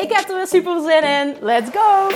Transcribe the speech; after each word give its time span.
Ik 0.00 0.12
heb 0.12 0.28
er 0.28 0.36
weer 0.36 0.46
super 0.46 0.80
zin 0.80 1.02
in. 1.02 1.36
Let's 1.40 1.70
go! 1.70 2.08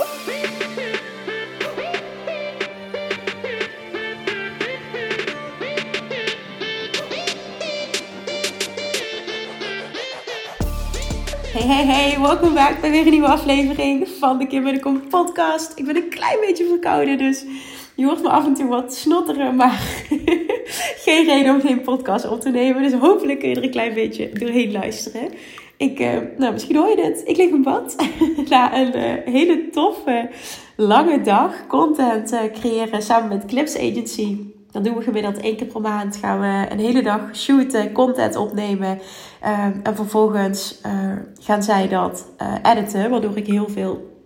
Hey, 11.52 11.62
hey, 11.62 11.84
hey, 11.84 12.20
welkom 12.20 12.54
back 12.54 12.80
bij 12.80 12.90
weer 12.90 13.04
een 13.04 13.10
nieuwe 13.10 13.26
aflevering 13.26 14.08
van 14.08 14.38
de 14.38 14.46
Kim 14.46 14.80
Kom 14.80 15.08
podcast. 15.08 15.72
Ik 15.78 15.84
ben 15.84 15.96
een 15.96 16.08
klein 16.08 16.40
beetje 16.40 16.66
verkouden, 16.66 17.18
dus 17.18 17.44
je 17.94 18.04
hoort 18.04 18.22
me 18.22 18.28
af 18.28 18.46
en 18.46 18.54
toe 18.54 18.68
wat 18.68 18.94
snotteren, 18.94 19.56
maar 19.56 19.80
geen 21.04 21.24
reden 21.24 21.54
om 21.54 21.60
geen 21.60 21.80
podcast 21.80 22.28
op 22.28 22.40
te 22.40 22.50
nemen. 22.50 22.82
Dus 22.82 22.92
hopelijk 22.92 23.38
kun 23.38 23.48
je 23.48 23.56
er 23.56 23.62
een 23.62 23.70
klein 23.70 23.94
beetje 23.94 24.30
doorheen 24.32 24.72
luisteren. 24.72 25.32
Ik, 25.76 26.00
uh, 26.00 26.18
nou, 26.36 26.52
misschien 26.52 26.76
hoor 26.76 26.88
je 26.88 26.96
dit. 26.96 27.22
Ik 27.24 27.36
lig 27.36 27.50
in 27.50 27.62
bad 27.62 27.96
na 28.48 28.78
een 28.78 28.96
uh, 28.96 29.34
hele 29.34 29.68
toffe, 29.70 30.30
lange 30.76 31.20
dag 31.20 31.66
content 31.66 32.32
uh, 32.32 32.40
creëren 32.52 33.02
samen 33.02 33.28
met 33.28 33.44
Clips 33.44 33.76
Agency. 33.76 34.38
Dat 34.70 34.84
doen 34.84 34.96
we 34.96 35.02
gemiddeld 35.02 35.40
één 35.40 35.56
keer 35.56 35.66
per 35.66 35.80
maand. 35.80 36.16
Gaan 36.16 36.40
we 36.40 36.72
een 36.72 36.78
hele 36.78 37.02
dag 37.02 37.36
shooten, 37.36 37.92
content 37.92 38.36
opnemen. 38.36 38.98
en 39.82 39.96
vervolgens 39.96 40.80
gaan 41.40 41.62
zij 41.62 41.88
dat 41.88 42.26
editen, 42.62 43.10
waardoor 43.10 43.36
ik 43.36 43.46
heel 43.46 43.68
veel 43.68 44.22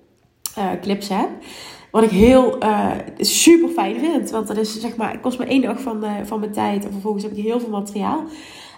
clips 0.81 1.09
heb. 1.09 1.29
Wat 1.91 2.03
ik 2.03 2.11
heel 2.11 2.59
super 3.19 3.69
fijn 3.69 3.99
vind. 3.99 4.31
Want 4.31 4.47
dat 4.47 4.57
is 4.57 4.81
zeg 4.81 4.97
maar, 4.97 5.13
het 5.13 5.21
kost 5.21 5.39
me 5.39 5.45
één 5.45 5.63
dag 5.63 5.81
van, 5.81 6.05
van 6.25 6.41
mijn 6.41 6.53
tijd. 6.53 6.85
En 6.85 6.93
vervolgens 6.93 7.25
heb 7.25 7.33
ik 7.33 7.45
heel 7.45 7.61
veel 7.61 7.71
materiaal. 7.71 8.25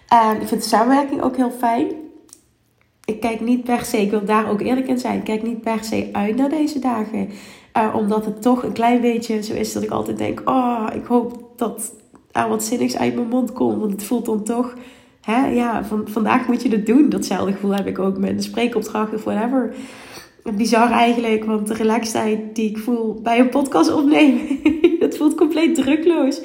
En 0.09 0.41
ik 0.41 0.49
vind 0.49 0.63
de 0.63 0.69
samenwerking 0.69 1.23
ook 1.23 1.37
heel 1.37 1.51
fijn 1.51 1.89
ik 3.11 3.21
kijk 3.21 3.41
niet 3.41 3.65
per 3.65 3.85
se, 3.85 4.01
ik 4.01 4.11
wil 4.11 4.25
daar 4.25 4.51
ook 4.51 4.61
eerlijk 4.61 4.89
in 4.89 4.99
zijn, 4.99 5.19
ik 5.19 5.25
kijk 5.25 5.43
niet 5.43 5.61
per 5.61 5.85
se 5.85 6.09
uit 6.13 6.37
naar 6.37 6.49
deze 6.49 6.79
dagen. 6.79 7.29
Uh, 7.77 7.95
omdat 7.97 8.25
het 8.25 8.43
toch 8.43 8.63
een 8.63 8.73
klein 8.73 9.01
beetje 9.01 9.43
zo 9.43 9.55
is 9.55 9.73
dat 9.73 9.83
ik 9.83 9.91
altijd 9.91 10.19
denk: 10.19 10.43
oh, 10.45 10.87
ik 10.95 11.05
hoop 11.05 11.53
dat 11.57 11.95
er 12.33 12.49
wat 12.49 12.65
zinnigs 12.65 12.97
uit 12.97 13.15
mijn 13.15 13.29
mond 13.29 13.53
komt. 13.53 13.81
Want 13.81 13.93
het 13.93 14.05
voelt 14.05 14.27
dan 14.27 14.45
toch, 14.45 14.75
hè, 15.21 15.47
ja, 15.47 15.85
van, 15.85 16.09
vandaag 16.09 16.47
moet 16.47 16.63
je 16.63 16.69
het 16.69 16.87
doen. 16.87 17.09
Datzelfde 17.09 17.53
gevoel 17.53 17.75
heb 17.75 17.87
ik 17.87 17.99
ook 17.99 18.19
met 18.19 18.31
een 18.31 18.43
spreekopdracht 18.43 19.15
of 19.15 19.25
whatever. 19.25 19.75
Bizar 20.57 20.91
eigenlijk, 20.91 21.45
want 21.45 21.67
de 21.67 21.75
relaxedheid 21.75 22.55
die 22.55 22.71
ik 22.71 22.79
voel 22.79 23.21
bij 23.23 23.39
een 23.39 23.49
podcast 23.49 23.93
opnemen, 23.93 24.41
dat 25.01 25.17
voelt 25.17 25.35
compleet 25.35 25.75
drukloos. 25.75 26.41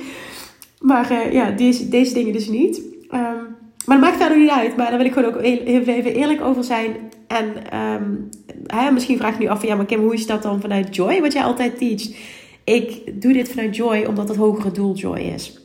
Maar 0.79 1.11
uh, 1.11 1.33
ja, 1.33 1.51
deze, 1.51 1.89
deze 1.89 2.13
dingen 2.13 2.33
dus 2.33 2.47
niet. 2.47 2.81
Um, 3.11 3.55
maar 3.85 3.99
dat 3.99 4.05
maakt 4.05 4.21
verder 4.21 4.37
niet 4.37 4.49
uit. 4.49 4.75
Maar 4.75 4.89
daar 4.89 4.97
wil 4.97 5.05
ik 5.05 5.13
gewoon 5.13 5.33
ook 5.33 5.41
even 5.41 6.13
eerlijk 6.13 6.41
over 6.41 6.63
zijn. 6.63 6.95
En 7.27 7.79
um, 7.79 8.93
misschien 8.93 9.17
vraag 9.17 9.33
je 9.33 9.39
nu 9.39 9.47
af 9.47 9.59
van 9.59 9.69
ja, 9.69 9.75
maar 9.75 9.85
Kim, 9.85 9.99
hoe 9.99 10.13
is 10.13 10.27
dat 10.27 10.43
dan 10.43 10.61
vanuit 10.61 10.95
joy? 10.95 11.21
Wat 11.21 11.33
jij 11.33 11.43
altijd 11.43 11.77
teacht. 11.77 12.15
Ik 12.63 13.21
doe 13.21 13.33
dit 13.33 13.49
vanuit 13.49 13.75
joy 13.75 14.05
omdat 14.07 14.27
het 14.27 14.37
hogere 14.37 14.71
doel 14.71 14.93
joy 14.93 15.19
is. 15.19 15.59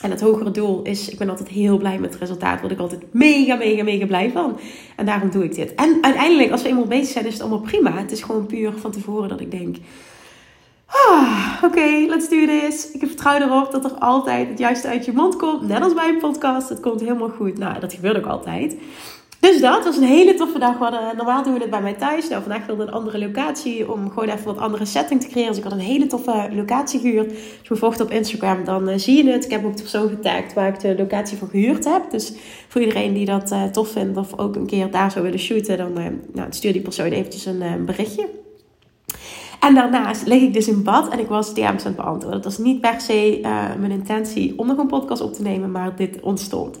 En 0.00 0.10
het 0.10 0.20
hogere 0.20 0.50
doel 0.50 0.82
is, 0.82 1.08
ik 1.08 1.18
ben 1.18 1.30
altijd 1.30 1.48
heel 1.48 1.78
blij 1.78 1.98
met 1.98 2.10
het 2.10 2.20
resultaat. 2.20 2.60
Word 2.60 2.72
ik 2.72 2.78
altijd 2.78 3.02
mega, 3.10 3.56
mega, 3.56 3.82
mega 3.82 4.06
blij 4.06 4.30
van. 4.30 4.58
En 4.96 5.06
daarom 5.06 5.30
doe 5.30 5.44
ik 5.44 5.54
dit. 5.54 5.74
En 5.74 5.98
uiteindelijk, 6.00 6.50
als 6.50 6.62
we 6.62 6.68
eenmaal 6.68 6.86
bezig 6.86 7.12
zijn, 7.12 7.26
is 7.26 7.32
het 7.32 7.42
allemaal 7.42 7.60
prima. 7.60 7.96
Het 7.96 8.12
is 8.12 8.22
gewoon 8.22 8.46
puur 8.46 8.72
van 8.76 8.90
tevoren 8.90 9.28
dat 9.28 9.40
ik 9.40 9.50
denk... 9.50 9.76
Ah, 10.90 11.50
Oké, 11.64 12.04
let's 12.08 12.28
do 12.28 12.46
this. 12.46 12.90
Ik 12.90 13.00
vertrouw 13.06 13.36
erop 13.36 13.72
dat 13.72 13.84
er 13.84 13.98
altijd 13.98 14.48
het 14.48 14.58
juiste 14.58 14.88
uit 14.88 15.04
je 15.04 15.12
mond 15.12 15.36
komt. 15.36 15.68
Net 15.68 15.82
als 15.82 15.94
bij 15.94 16.08
een 16.08 16.18
podcast. 16.18 16.68
Het 16.68 16.80
komt 16.80 17.00
helemaal 17.00 17.28
goed. 17.28 17.58
Nou, 17.58 17.80
dat 17.80 17.92
gebeurt 17.92 18.16
ook 18.16 18.26
altijd. 18.26 18.76
Dus 19.40 19.60
dat 19.60 19.84
was 19.84 19.96
een 19.96 20.02
hele 20.02 20.34
toffe 20.34 20.58
dag. 20.58 20.78
Normaal 21.16 21.42
doen 21.42 21.54
we 21.54 21.60
het 21.60 21.70
bij 21.70 21.82
mij 21.82 21.94
thuis. 21.94 22.28
Nou, 22.28 22.42
vandaag 22.42 22.66
wilde 22.66 22.82
een 22.82 22.90
andere 22.90 23.18
locatie 23.18 23.92
om 23.92 24.08
gewoon 24.08 24.28
even 24.28 24.44
wat 24.44 24.58
andere 24.58 24.84
setting 24.84 25.20
te 25.20 25.28
creëren. 25.28 25.48
Dus 25.48 25.58
ik 25.58 25.64
had 25.64 25.72
een 25.72 25.78
hele 25.78 26.06
toffe 26.06 26.48
locatie 26.52 27.00
gehuurd. 27.00 27.30
Als 27.30 27.38
je 27.62 27.68
me 27.68 27.76
volgt 27.76 28.00
op 28.00 28.10
Instagram, 28.10 28.64
dan 28.64 28.88
uh, 28.88 28.94
zie 28.96 29.24
je 29.24 29.30
het. 29.30 29.44
Ik 29.44 29.50
heb 29.50 29.64
ook 29.64 29.76
de 29.76 29.82
persoon 29.82 30.08
getagd 30.08 30.52
waar 30.52 30.68
ik 30.68 30.80
de 30.80 30.94
locatie 30.98 31.38
voor 31.38 31.48
gehuurd 31.48 31.84
heb. 31.84 32.10
Dus 32.10 32.32
voor 32.68 32.80
iedereen 32.80 33.14
die 33.14 33.26
dat 33.26 33.52
uh, 33.52 33.64
tof 33.64 33.88
vindt 33.88 34.18
of 34.18 34.38
ook 34.38 34.56
een 34.56 34.66
keer 34.66 34.90
daar 34.90 35.10
zou 35.10 35.24
willen 35.24 35.40
shooten, 35.40 35.76
dan 35.76 35.98
uh, 35.98 36.06
nou, 36.32 36.46
stuur 36.50 36.72
die 36.72 36.82
persoon 36.82 37.10
eventjes 37.10 37.46
een 37.46 37.84
berichtje. 37.84 38.49
En 39.60 39.74
daarnaast 39.74 40.26
lig 40.26 40.42
ik 40.42 40.54
dus 40.54 40.68
in 40.68 40.82
bad 40.82 41.08
en 41.08 41.18
ik 41.18 41.28
was 41.28 41.54
DM's 41.54 41.64
aan 41.64 41.76
het 41.82 41.96
beantwoorden. 41.96 42.42
Dat 42.42 42.44
was 42.44 42.58
niet 42.58 42.80
per 42.80 43.00
se 43.00 43.40
uh, 43.40 43.64
mijn 43.78 43.90
intentie 43.90 44.58
om 44.58 44.66
nog 44.66 44.78
een 44.78 44.86
podcast 44.86 45.22
op 45.22 45.34
te 45.34 45.42
nemen, 45.42 45.70
maar 45.70 45.96
dit 45.96 46.20
ontstond. 46.20 46.76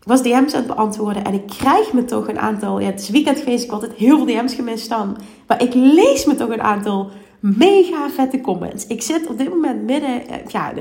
Ik 0.00 0.08
was 0.08 0.22
DM's 0.22 0.54
aan 0.54 0.62
het 0.62 0.66
beantwoorden 0.66 1.24
en 1.24 1.34
ik 1.34 1.46
krijg 1.46 1.92
me 1.92 2.04
toch 2.04 2.28
een 2.28 2.38
aantal. 2.38 2.80
Ja, 2.80 2.86
het 2.86 3.00
is 3.00 3.08
weekend 3.08 3.38
geweest, 3.38 3.64
ik 3.64 3.70
had 3.70 3.80
altijd 3.82 3.98
heel 3.98 4.16
veel 4.16 4.26
DM's 4.26 4.54
gemist 4.54 4.88
dan. 4.88 5.16
Maar 5.46 5.62
ik 5.62 5.74
lees 5.74 6.24
me 6.24 6.34
toch 6.34 6.48
een 6.48 6.62
aantal 6.62 7.10
mega 7.40 8.10
vette 8.10 8.40
comments. 8.40 8.86
Ik 8.86 9.02
zit 9.02 9.26
op 9.26 9.38
dit 9.38 9.48
moment 9.48 9.82
midden, 9.82 10.28
eh, 10.28 10.46
ja, 10.48 10.72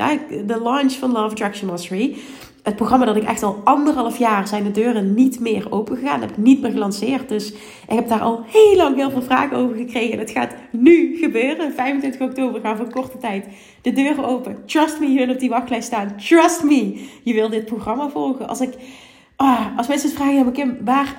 de 0.45 0.59
launch 0.63 0.93
van 0.93 1.11
Love 1.11 1.29
Attraction 1.29 1.69
Mastery 1.69 2.17
het 2.63 2.75
programma 2.75 3.05
dat 3.05 3.15
ik 3.15 3.23
echt 3.23 3.43
al 3.43 3.61
anderhalf 3.63 4.17
jaar 4.17 4.47
zijn 4.47 4.63
de 4.63 4.71
deuren 4.71 5.13
niet 5.13 5.39
meer 5.39 5.71
open 5.71 5.97
gegaan. 5.97 6.21
Heb 6.21 6.29
ik 6.29 6.37
niet 6.37 6.61
meer 6.61 6.71
gelanceerd. 6.71 7.29
Dus 7.29 7.51
ik 7.87 7.95
heb 7.95 8.07
daar 8.07 8.21
al 8.21 8.43
heel 8.47 8.75
lang 8.75 8.95
heel 8.95 9.11
veel 9.11 9.21
vragen 9.21 9.57
over 9.57 9.75
gekregen. 9.75 10.13
En 10.13 10.19
het 10.19 10.31
gaat 10.31 10.53
nu 10.71 11.17
gebeuren. 11.17 11.73
25 11.73 12.21
oktober 12.21 12.61
gaan 12.61 12.77
voor 12.77 12.89
korte 12.89 13.17
tijd 13.17 13.47
de 13.81 13.91
deuren 13.91 14.25
open. 14.25 14.65
Trust 14.65 14.99
me, 14.99 15.11
je 15.11 15.25
wil 15.25 15.33
op 15.33 15.39
die 15.39 15.49
wachtlijst 15.49 15.87
staan. 15.87 16.15
Trust 16.17 16.63
me, 16.63 17.07
je 17.23 17.33
wil 17.33 17.49
dit 17.49 17.65
programma 17.65 18.09
volgen. 18.09 18.47
Als 18.47 18.61
ik... 18.61 18.73
Oh, 19.37 19.77
als 19.77 19.87
mensen 19.87 20.09
het 20.09 20.17
vragen, 20.17 20.35
ja, 20.35 20.51
Kim, 20.51 20.77
waar, 20.83 21.15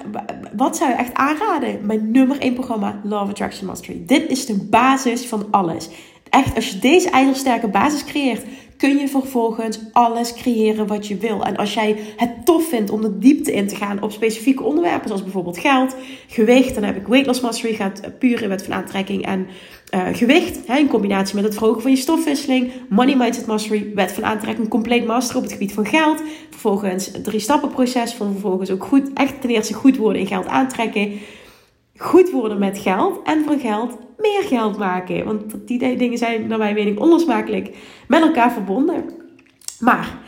wat 0.56 0.76
zou 0.76 0.90
je 0.90 0.96
echt 0.96 1.14
aanraden? 1.14 1.86
Mijn 1.86 2.10
nummer 2.10 2.40
1 2.40 2.54
programma, 2.54 3.00
Love 3.04 3.30
Attraction 3.30 3.66
Mastery. 3.66 4.02
Dit 4.06 4.30
is 4.30 4.46
de 4.46 4.66
basis 4.70 5.26
van 5.26 5.46
alles. 5.50 5.88
Echt, 6.30 6.54
als 6.54 6.68
je 6.68 6.78
deze 6.78 7.10
ijzersterke 7.10 7.68
basis 7.68 8.04
creëert, 8.04 8.44
kun 8.82 8.98
je 8.98 9.08
vervolgens 9.08 9.78
alles 9.92 10.34
creëren 10.34 10.86
wat 10.86 11.06
je 11.06 11.16
wil. 11.16 11.44
En 11.44 11.56
als 11.56 11.74
jij 11.74 11.96
het 12.16 12.44
tof 12.44 12.68
vindt 12.68 12.90
om 12.90 13.00
de 13.00 13.18
diepte 13.18 13.52
in 13.52 13.68
te 13.68 13.76
gaan 13.76 14.02
op 14.02 14.12
specifieke 14.12 14.62
onderwerpen, 14.62 15.06
zoals 15.06 15.22
bijvoorbeeld 15.22 15.58
geld, 15.58 15.96
gewicht, 16.28 16.74
dan 16.74 16.82
heb 16.82 16.96
ik 16.96 17.06
Weight 17.06 17.26
Loss 17.26 17.40
Mastery, 17.40 17.74
gaat 17.74 18.18
puur 18.18 18.42
in 18.42 18.48
wet 18.48 18.62
van 18.62 18.74
aantrekking 18.74 19.26
en 19.26 19.46
uh, 19.94 20.06
gewicht, 20.12 20.58
hè, 20.66 20.78
in 20.78 20.88
combinatie 20.88 21.34
met 21.34 21.44
het 21.44 21.54
verhogen 21.54 21.82
van 21.82 21.90
je 21.90 21.96
stofwisseling, 21.96 22.72
Money 22.88 23.16
Mindset 23.16 23.46
Mastery, 23.46 23.90
wet 23.94 24.12
van 24.12 24.24
aantrekking, 24.24 24.68
compleet 24.68 25.06
master 25.06 25.36
op 25.36 25.42
het 25.42 25.52
gebied 25.52 25.72
van 25.72 25.86
geld, 25.86 26.22
vervolgens 26.50 27.10
drie 27.22 27.40
stappen 27.40 27.70
proces, 27.70 28.12
van 28.12 28.32
vervolgens 28.32 28.70
ook 28.70 28.84
goed, 28.84 29.12
echt 29.14 29.40
ten 29.40 29.50
eerste 29.50 29.74
goed 29.74 29.96
worden 29.96 30.20
in 30.20 30.26
geld 30.26 30.46
aantrekken, 30.46 31.12
goed 31.96 32.30
worden 32.30 32.58
met 32.58 32.78
geld 32.78 33.20
en 33.24 33.44
van 33.44 33.58
geld 33.58 33.98
meer 34.18 34.42
geld 34.42 34.78
maken. 34.78 35.24
Want 35.24 35.42
die 35.66 35.96
dingen 35.96 36.18
zijn 36.18 36.46
naar 36.46 36.58
mijn 36.58 36.74
mening 36.74 36.98
onlosmakelijk 36.98 37.76
met 38.08 38.22
elkaar 38.22 38.52
verbonden. 38.52 39.04
Maar, 39.80 40.18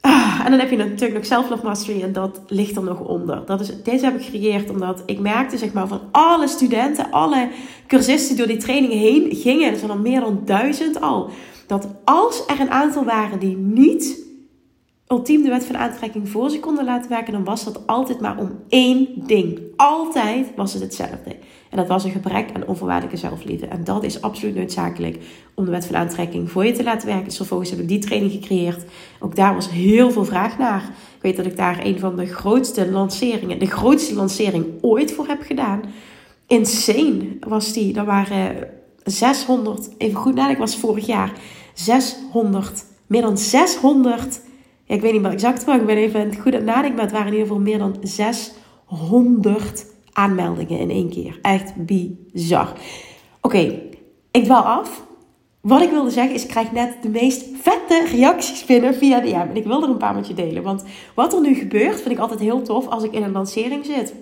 ah, 0.00 0.40
en 0.44 0.50
dan 0.50 0.60
heb 0.60 0.70
je 0.70 0.76
natuurlijk 0.76 1.14
nog 1.14 1.24
self-love 1.24 1.64
mastery 1.64 2.02
en 2.02 2.12
dat 2.12 2.40
ligt 2.46 2.76
er 2.76 2.82
nog 2.82 3.00
onder. 3.00 3.42
Dat 3.46 3.60
is, 3.60 3.82
deze 3.82 4.04
heb 4.04 4.14
ik 4.14 4.24
gecreëerd 4.24 4.70
omdat 4.70 5.02
ik 5.06 5.18
merkte 5.18 5.58
zeg 5.58 5.72
maar 5.72 5.88
van 5.88 6.00
alle 6.10 6.48
studenten, 6.48 7.10
alle 7.10 7.48
cursisten 7.86 8.36
die 8.36 8.36
door 8.36 8.54
die 8.54 8.64
trainingen 8.64 8.98
heen 8.98 9.34
gingen, 9.34 9.70
er 9.70 9.78
zijn 9.78 9.90
er 9.90 10.00
meer 10.00 10.20
dan 10.20 10.42
duizend 10.44 11.00
al, 11.00 11.30
dat 11.66 11.88
als 12.04 12.42
er 12.46 12.60
een 12.60 12.70
aantal 12.70 13.04
waren 13.04 13.38
die 13.38 13.56
niet 13.56 14.27
ultiem 15.08 15.42
de 15.42 15.48
wet 15.48 15.64
van 15.64 15.76
aantrekking 15.76 16.28
voor 16.28 16.50
ze 16.50 16.60
konden 16.60 16.84
laten 16.84 17.10
werken, 17.10 17.32
dan 17.32 17.44
was 17.44 17.64
dat 17.64 17.86
altijd 17.86 18.20
maar 18.20 18.38
om 18.38 18.50
één 18.68 19.08
ding. 19.26 19.60
Altijd 19.76 20.46
was 20.56 20.72
het 20.72 20.82
hetzelfde. 20.82 21.36
En 21.70 21.76
dat 21.76 21.86
was 21.86 22.04
een 22.04 22.10
gebrek 22.10 22.50
aan 22.54 22.66
onvoorwaardelijke 22.66 23.18
zelfliefde. 23.18 23.66
En 23.66 23.84
dat 23.84 24.02
is 24.02 24.22
absoluut 24.22 24.54
noodzakelijk 24.54 25.18
om 25.54 25.64
de 25.64 25.70
wet 25.70 25.86
van 25.86 25.96
aantrekking 25.96 26.50
voor 26.50 26.64
je 26.64 26.72
te 26.72 26.82
laten 26.82 27.06
werken. 27.06 27.24
Dus 27.24 27.36
vervolgens 27.36 27.70
heb 27.70 27.78
ik 27.78 27.88
die 27.88 27.98
training 27.98 28.32
gecreëerd. 28.32 28.84
Ook 29.20 29.36
daar 29.36 29.54
was 29.54 29.70
heel 29.70 30.10
veel 30.10 30.24
vraag 30.24 30.58
naar. 30.58 30.82
Ik 31.16 31.22
weet 31.22 31.36
dat 31.36 31.46
ik 31.46 31.56
daar 31.56 31.84
een 31.84 31.98
van 31.98 32.16
de 32.16 32.26
grootste 32.26 32.90
lanceringen, 32.90 33.58
de 33.58 33.66
grootste 33.66 34.14
lancering 34.14 34.66
ooit 34.80 35.12
voor 35.12 35.26
heb 35.26 35.42
gedaan. 35.42 35.80
Insane 36.46 37.38
was 37.40 37.72
die. 37.72 37.94
Er 37.94 38.04
waren 38.04 38.68
600, 39.04 39.88
even 39.98 40.20
goed 40.20 40.34
nadenken, 40.34 40.60
was 40.60 40.76
vorig 40.76 41.06
jaar 41.06 41.32
600, 41.74 42.84
meer 43.06 43.22
dan 43.22 43.38
600 43.38 44.40
ik 44.88 45.00
weet 45.00 45.12
niet 45.12 45.22
meer 45.22 45.30
exact 45.30 45.66
maar 45.66 45.80
ik 45.80 45.86
ben 45.86 45.96
even 45.96 46.34
goed 46.34 46.52
aan 46.52 46.52
het 46.52 46.64
nadenken, 46.64 46.94
maar 46.94 47.04
het 47.04 47.12
waren 47.12 47.26
in 47.26 47.32
ieder 47.32 47.48
geval 47.48 47.62
meer 47.62 47.78
dan 47.78 47.96
600 48.02 49.86
aanmeldingen 50.12 50.78
in 50.78 50.90
één 50.90 51.10
keer. 51.10 51.38
Echt 51.42 51.72
bizar. 51.76 52.72
Oké, 53.40 53.80
ik 54.30 54.44
dwaal 54.44 54.62
af. 54.62 55.06
Wat 55.60 55.82
ik 55.82 55.90
wilde 55.90 56.10
zeggen 56.10 56.34
is, 56.34 56.42
ik 56.42 56.48
krijg 56.48 56.72
net 56.72 56.96
de 57.02 57.08
meest 57.08 57.44
vette 57.62 58.06
reacties 58.10 58.64
binnen 58.64 58.94
via 58.94 59.20
DM. 59.20 59.34
En 59.34 59.56
ik 59.56 59.64
wil 59.64 59.82
er 59.82 59.88
een 59.88 59.96
paar 59.96 60.14
met 60.14 60.28
je 60.28 60.34
delen. 60.34 60.62
Want 60.62 60.84
wat 61.14 61.34
er 61.34 61.40
nu 61.40 61.54
gebeurt, 61.54 62.00
vind 62.00 62.14
ik 62.14 62.18
altijd 62.18 62.40
heel 62.40 62.62
tof 62.62 62.86
als 62.86 63.02
ik 63.02 63.12
in 63.12 63.22
een 63.22 63.32
lancering 63.32 63.84
zit 63.84 64.14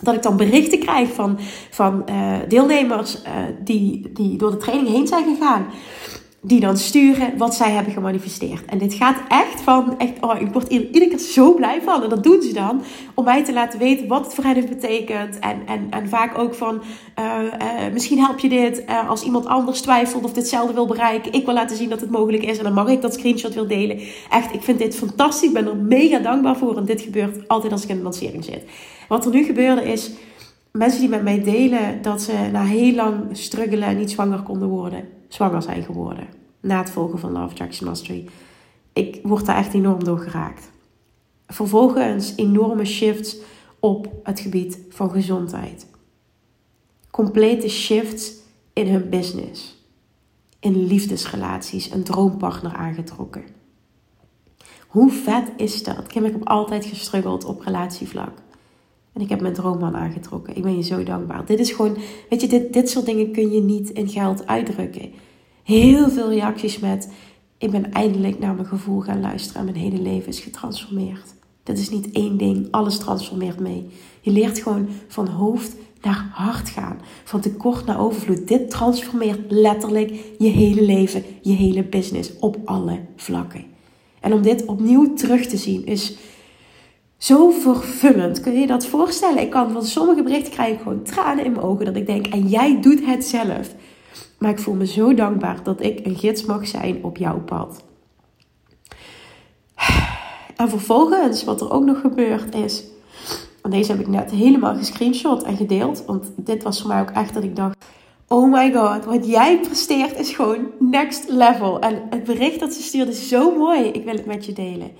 dat 0.00 0.14
ik 0.14 0.22
dan 0.22 0.36
berichten 0.36 0.78
krijg 0.78 1.12
van, 1.12 1.38
van 1.70 2.04
uh, 2.10 2.36
deelnemers 2.48 3.22
uh, 3.22 3.30
die, 3.64 4.12
die 4.12 4.36
door 4.36 4.50
de 4.50 4.56
training 4.56 4.88
heen 4.88 5.06
zijn 5.06 5.24
gegaan 5.34 5.66
die 6.46 6.60
dan 6.60 6.76
sturen 6.76 7.36
wat 7.36 7.54
zij 7.54 7.70
hebben 7.70 7.92
gemanifesteerd. 7.92 8.64
En 8.64 8.78
dit 8.78 8.94
gaat 8.94 9.16
echt 9.28 9.60
van, 9.60 9.98
echt, 9.98 10.12
oh, 10.20 10.40
ik 10.40 10.52
word 10.52 10.68
iedere 10.68 11.08
keer 11.08 11.18
zo 11.18 11.54
blij 11.54 11.82
van. 11.82 12.02
En 12.02 12.08
dat 12.08 12.22
doen 12.22 12.42
ze 12.42 12.52
dan 12.52 12.82
om 13.14 13.24
mij 13.24 13.44
te 13.44 13.52
laten 13.52 13.78
weten 13.78 14.08
wat 14.08 14.24
het 14.24 14.34
voor 14.34 14.44
hen 14.44 14.68
betekent. 14.68 15.38
En, 15.38 15.66
en, 15.66 15.86
en 15.90 16.08
vaak 16.08 16.38
ook 16.38 16.54
van, 16.54 16.82
uh, 17.18 17.24
uh, 17.42 17.92
misschien 17.92 18.18
help 18.18 18.38
je 18.38 18.48
dit 18.48 18.84
uh, 18.88 19.08
als 19.08 19.22
iemand 19.22 19.46
anders 19.46 19.80
twijfelt 19.80 20.24
of 20.24 20.32
ditzelfde 20.32 20.74
wil 20.74 20.86
bereiken. 20.86 21.32
Ik 21.32 21.44
wil 21.44 21.54
laten 21.54 21.76
zien 21.76 21.88
dat 21.88 22.00
het 22.00 22.10
mogelijk 22.10 22.42
is 22.42 22.58
en 22.58 22.64
dan 22.64 22.72
mag 22.72 22.88
ik 22.88 23.02
dat 23.02 23.14
screenshot 23.14 23.54
wil 23.54 23.66
delen. 23.66 24.00
Echt, 24.30 24.54
ik 24.54 24.62
vind 24.62 24.78
dit 24.78 24.96
fantastisch. 24.96 25.48
Ik 25.48 25.54
ben 25.54 25.66
er 25.66 25.76
mega 25.76 26.18
dankbaar 26.18 26.56
voor. 26.56 26.76
En 26.76 26.84
dit 26.84 27.00
gebeurt 27.00 27.48
altijd 27.48 27.72
als 27.72 27.82
ik 27.82 27.88
in 27.88 27.96
de 27.96 28.02
lancering 28.02 28.44
zit. 28.44 28.64
Wat 29.08 29.24
er 29.24 29.32
nu 29.32 29.44
gebeurde 29.44 29.92
is, 29.92 30.10
mensen 30.72 31.00
die 31.00 31.08
met 31.08 31.22
mij 31.22 31.42
delen 31.42 32.02
dat 32.02 32.22
ze 32.22 32.32
na 32.52 32.64
heel 32.64 32.94
lang 32.94 33.14
struggelen 33.32 33.96
niet 33.96 34.10
zwanger 34.10 34.42
konden 34.42 34.68
worden 34.68 35.22
zwanger 35.34 35.62
zijn 35.62 35.82
geworden. 35.82 36.26
Na 36.60 36.78
het 36.78 36.90
volgen 36.90 37.18
van 37.18 37.32
Love 37.32 37.44
Attraction 37.44 37.88
Mastery. 37.88 38.28
Ik 38.92 39.20
word 39.22 39.46
daar 39.46 39.56
echt 39.56 39.74
enorm 39.74 40.04
door 40.04 40.18
geraakt. 40.18 40.70
Vervolgens 41.46 42.32
enorme 42.36 42.84
shifts 42.84 43.36
op 43.80 44.12
het 44.22 44.40
gebied 44.40 44.78
van 44.88 45.10
gezondheid. 45.10 45.86
Complete 47.10 47.68
shifts 47.68 48.32
in 48.72 48.86
hun 48.86 49.08
business. 49.08 49.82
In 50.60 50.86
liefdesrelaties, 50.86 51.90
een 51.90 52.04
droompartner 52.04 52.72
aangetrokken. 52.72 53.44
Hoe 54.86 55.10
vet 55.10 55.52
is 55.56 55.82
dat? 55.82 56.06
Kim, 56.06 56.24
ik 56.24 56.32
heb 56.32 56.48
altijd 56.48 56.84
gestruggeld 56.84 57.44
op 57.44 57.60
relatievlak. 57.60 58.38
En 59.14 59.20
ik 59.20 59.28
heb 59.28 59.40
mijn 59.40 59.54
droomman 59.54 59.96
aangetrokken. 59.96 60.56
Ik 60.56 60.62
ben 60.62 60.76
je 60.76 60.82
zo 60.82 61.02
dankbaar. 61.02 61.46
Dit 61.46 61.58
is 61.58 61.70
gewoon, 61.70 61.96
weet 62.28 62.40
je, 62.40 62.48
dit, 62.48 62.72
dit 62.72 62.90
soort 62.90 63.06
dingen 63.06 63.32
kun 63.32 63.50
je 63.50 63.60
niet 63.60 63.90
in 63.90 64.08
geld 64.08 64.46
uitdrukken. 64.46 65.12
Heel 65.62 66.08
veel 66.08 66.28
reacties 66.28 66.78
met, 66.78 67.12
ik 67.58 67.70
ben 67.70 67.92
eindelijk 67.92 68.38
naar 68.38 68.54
mijn 68.54 68.66
gevoel 68.66 69.00
gaan 69.00 69.20
luisteren 69.20 69.60
en 69.60 69.72
mijn 69.72 69.84
hele 69.84 70.02
leven 70.02 70.28
is 70.28 70.40
getransformeerd. 70.40 71.34
Dat 71.62 71.78
is 71.78 71.90
niet 71.90 72.10
één 72.12 72.36
ding, 72.36 72.68
alles 72.70 72.98
transformeert 72.98 73.60
mee. 73.60 73.86
Je 74.20 74.30
leert 74.30 74.58
gewoon 74.58 74.88
van 75.08 75.28
hoofd 75.28 75.76
naar 76.02 76.30
hart 76.32 76.68
gaan. 76.68 77.00
Van 77.24 77.40
tekort 77.40 77.86
naar 77.86 78.00
overvloed. 78.00 78.48
Dit 78.48 78.70
transformeert 78.70 79.40
letterlijk 79.48 80.10
je 80.38 80.48
hele 80.48 80.82
leven, 80.82 81.22
je 81.42 81.52
hele 81.52 81.84
business 81.84 82.38
op 82.38 82.56
alle 82.64 83.00
vlakken. 83.16 83.64
En 84.20 84.32
om 84.32 84.42
dit 84.42 84.64
opnieuw 84.64 85.14
terug 85.14 85.46
te 85.46 85.56
zien 85.56 85.86
is 85.86 86.16
zo 87.24 87.50
vervullend. 87.50 88.40
Kun 88.40 88.52
je 88.52 88.58
je 88.58 88.66
dat 88.66 88.86
voorstellen? 88.86 89.42
Ik 89.42 89.50
kan 89.50 89.70
van 89.70 89.84
sommige 89.84 90.22
berichten 90.22 90.52
krijgen 90.52 90.78
gewoon 90.82 91.02
tranen 91.02 91.44
in 91.44 91.52
mijn 91.52 91.64
ogen. 91.64 91.84
Dat 91.84 91.96
ik 91.96 92.06
denk, 92.06 92.26
en 92.26 92.48
jij 92.48 92.80
doet 92.80 93.06
het 93.06 93.24
zelf. 93.24 93.74
Maar 94.38 94.50
ik 94.50 94.58
voel 94.58 94.74
me 94.74 94.86
zo 94.86 95.14
dankbaar 95.14 95.62
dat 95.62 95.82
ik 95.82 96.06
een 96.06 96.16
gids 96.16 96.44
mag 96.44 96.66
zijn 96.66 97.04
op 97.04 97.16
jouw 97.16 97.40
pad. 97.40 97.84
En 100.56 100.68
vervolgens, 100.68 101.44
wat 101.44 101.60
er 101.60 101.70
ook 101.70 101.84
nog 101.84 102.00
gebeurd 102.00 102.54
is. 102.54 102.84
En 103.62 103.70
deze 103.70 103.90
heb 103.90 104.00
ik 104.00 104.08
net 104.08 104.30
helemaal 104.30 104.76
gescreenshot 104.76 105.42
en 105.42 105.56
gedeeld. 105.56 106.04
Want 106.06 106.32
dit 106.36 106.62
was 106.62 106.80
voor 106.80 106.88
mij 106.88 107.00
ook 107.00 107.10
echt 107.10 107.34
dat 107.34 107.42
ik 107.42 107.56
dacht: 107.56 107.84
Oh 108.28 108.52
my 108.52 108.72
god, 108.72 109.04
wat 109.04 109.26
jij 109.26 109.60
presteert 109.60 110.18
is 110.18 110.30
gewoon 110.30 110.66
next 110.78 111.28
level. 111.28 111.80
En 111.80 112.02
het 112.10 112.24
bericht 112.24 112.60
dat 112.60 112.72
ze 112.72 112.82
stuurde 112.82 113.10
is 113.10 113.28
zo 113.28 113.56
mooi. 113.56 113.82
Ik 113.82 114.04
wil 114.04 114.14
het 114.14 114.26
met 114.26 114.44
je 114.46 114.52
delen. 114.52 114.90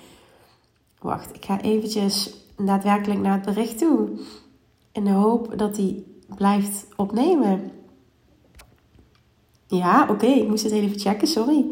Wacht, 1.04 1.34
ik 1.34 1.44
ga 1.44 1.60
eventjes 1.60 2.34
daadwerkelijk 2.56 3.20
naar 3.20 3.32
het 3.32 3.44
bericht 3.44 3.78
toe. 3.78 4.08
In 4.92 5.04
de 5.04 5.10
hoop 5.10 5.58
dat 5.58 5.76
hij 5.76 6.02
blijft 6.36 6.86
opnemen. 6.96 7.70
Ja, 9.66 10.06
oké, 10.10 10.26
ik 10.26 10.48
moest 10.48 10.62
het 10.64 10.72
even 10.72 10.98
checken, 10.98 11.28
sorry. 11.28 11.64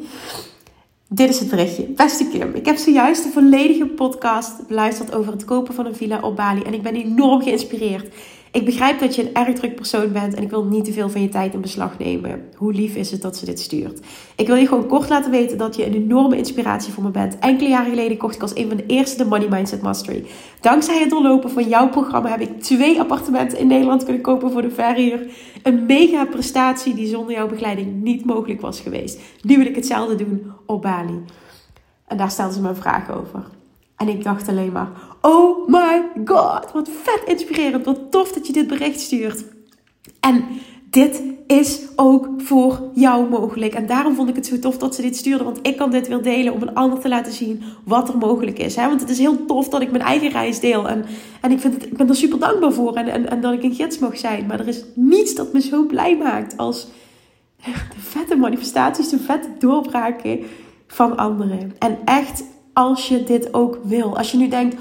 Dit 1.09 1.29
is 1.29 1.39
het 1.39 1.49
berichtje. 1.49 1.87
Beste 1.87 2.29
Kim, 2.29 2.55
ik 2.55 2.67
heb 2.67 2.77
zojuist 2.77 3.23
de 3.23 3.31
volledige 3.31 3.87
podcast 3.87 4.67
beluisterd 4.67 5.15
over 5.15 5.33
het 5.33 5.45
kopen 5.45 5.75
van 5.75 5.87
een 5.87 5.97
villa 5.97 6.21
op 6.21 6.37
Bali 6.37 6.63
en 6.63 6.75
ik 6.75 6.83
ben 6.83 6.95
enorm 6.95 7.43
geïnspireerd. 7.43 8.15
Ik 8.53 8.65
begrijp 8.65 9.01
dat 9.01 9.15
je 9.15 9.23
een 9.23 9.35
erg 9.35 9.55
druk 9.55 9.75
persoon 9.75 10.13
bent 10.13 10.35
en 10.35 10.43
ik 10.43 10.51
wil 10.51 10.65
niet 10.65 10.85
te 10.85 10.93
veel 10.93 11.11
van 11.11 11.21
je 11.21 11.29
tijd 11.29 11.55
in 11.55 11.61
beslag 11.61 11.99
nemen. 11.99 12.49
Hoe 12.57 12.73
lief 12.73 12.95
is 12.95 13.11
het 13.11 13.23
dat 13.23 13.37
ze 13.37 13.45
dit 13.45 13.61
stuurt? 13.61 14.01
Ik 14.37 14.47
wil 14.47 14.57
je 14.57 14.67
gewoon 14.67 14.87
kort 14.87 15.09
laten 15.09 15.31
weten 15.31 15.59
dat 15.59 15.77
je 15.77 15.87
een 15.87 15.95
enorme 15.95 16.37
inspiratie 16.37 16.93
voor 16.93 17.03
me 17.03 17.11
bent. 17.11 17.39
Enkele 17.39 17.69
jaren 17.69 17.91
geleden 17.91 18.17
kocht 18.17 18.35
ik 18.35 18.43
als 18.43 18.57
een 18.57 18.69
van 18.69 18.77
de 18.77 18.87
eerste 18.87 19.17
de 19.17 19.29
Money 19.29 19.49
Mindset 19.49 19.83
Mastery. 19.83 20.27
Dankzij 20.61 20.99
het 20.99 21.11
doorlopen 21.11 21.51
van 21.51 21.69
jouw 21.69 21.89
programma 21.89 22.31
heb 22.31 22.41
ik 22.41 22.63
twee 22.63 23.01
appartementen 23.01 23.59
in 23.59 23.67
Nederland 23.67 24.05
kunnen 24.05 24.23
kopen 24.23 24.51
voor 24.51 24.63
de 24.63 24.71
verhuur. 24.71 25.27
Een 25.63 25.87
mega 25.87 26.25
prestatie 26.25 26.95
die 26.95 27.07
zonder 27.07 27.35
jouw 27.35 27.49
begeleiding 27.49 28.03
niet 28.03 28.25
mogelijk 28.25 28.61
was 28.61 28.81
geweest. 28.81 29.21
Nu 29.43 29.57
wil 29.57 29.67
ik 29.67 29.77
hetzelfde 29.77 30.15
doen 30.15 30.53
op 30.67 30.83
Bali. 30.83 31.23
En 32.07 32.17
daar 32.17 32.31
stelde 32.31 32.53
ze 32.53 32.61
me 32.61 32.69
een 32.69 32.77
vraag 32.77 33.11
over. 33.11 33.45
En 34.03 34.09
ik 34.09 34.25
dacht 34.25 34.49
alleen 34.49 34.73
maar: 34.73 34.91
Oh 35.21 35.69
my 35.69 36.03
god, 36.25 36.73
wat 36.73 36.89
vet 37.03 37.23
inspirerend. 37.27 37.85
Wat 37.85 38.11
tof 38.11 38.33
dat 38.33 38.47
je 38.47 38.53
dit 38.53 38.67
bericht 38.67 39.01
stuurt. 39.01 39.45
En 40.21 40.45
dit 40.91 41.23
is 41.47 41.81
ook 41.97 42.29
voor 42.39 42.91
jou 42.95 43.29
mogelijk. 43.29 43.75
En 43.75 43.87
daarom 43.87 44.15
vond 44.15 44.29
ik 44.29 44.37
het 44.37 44.47
zo 44.47 44.59
tof 44.59 44.79
dat 44.79 44.95
ze 44.95 45.03
dit 45.03 45.17
stuurde. 45.17 45.45
Want 45.45 45.59
ik 45.63 45.77
kan 45.77 45.91
dit 45.91 46.09
weer 46.09 46.23
delen 46.23 46.53
om 46.53 46.63
een 46.63 46.75
ander 46.75 47.01
te 47.01 47.09
laten 47.09 47.33
zien 47.33 47.63
wat 47.85 48.09
er 48.09 48.19
mogelijk 48.19 48.59
is. 48.59 48.75
Want 48.75 49.01
het 49.01 49.11
is 49.11 49.19
heel 49.19 49.45
tof 49.47 49.69
dat 49.69 49.81
ik 49.81 49.91
mijn 49.91 50.03
eigen 50.03 50.31
reis 50.31 50.61
deel. 50.61 50.89
En, 50.89 51.05
en 51.41 51.51
ik, 51.51 51.61
vind 51.61 51.75
het, 51.75 51.87
ik 51.87 51.97
ben 51.97 52.09
er 52.09 52.17
super 52.17 52.39
dankbaar 52.39 52.73
voor. 52.73 52.95
En, 52.95 53.09
en, 53.09 53.31
en 53.31 53.41
dat 53.41 53.53
ik 53.53 53.63
een 53.63 53.75
gids 53.75 53.99
mag 53.99 54.19
zijn. 54.19 54.47
Maar 54.47 54.61
er 54.61 54.69
is 54.69 54.85
niets 54.95 55.35
dat 55.35 55.53
me 55.53 55.61
zo 55.61 55.87
blij 55.87 56.17
maakt 56.17 56.57
als 56.57 56.89
de 57.65 58.01
vette 58.01 58.37
manifestaties, 58.37 59.09
de 59.09 59.19
vette 59.19 59.49
doorbraken 59.59 60.41
van 60.87 61.17
anderen. 61.17 61.75
En 61.79 61.99
echt 62.05 62.45
als 62.73 63.09
je 63.09 63.25
dit 63.25 63.55
ook 63.55 63.79
wil. 63.83 64.17
Als 64.17 64.31
je 64.31 64.37
nu 64.37 64.49
denkt, 64.49 64.77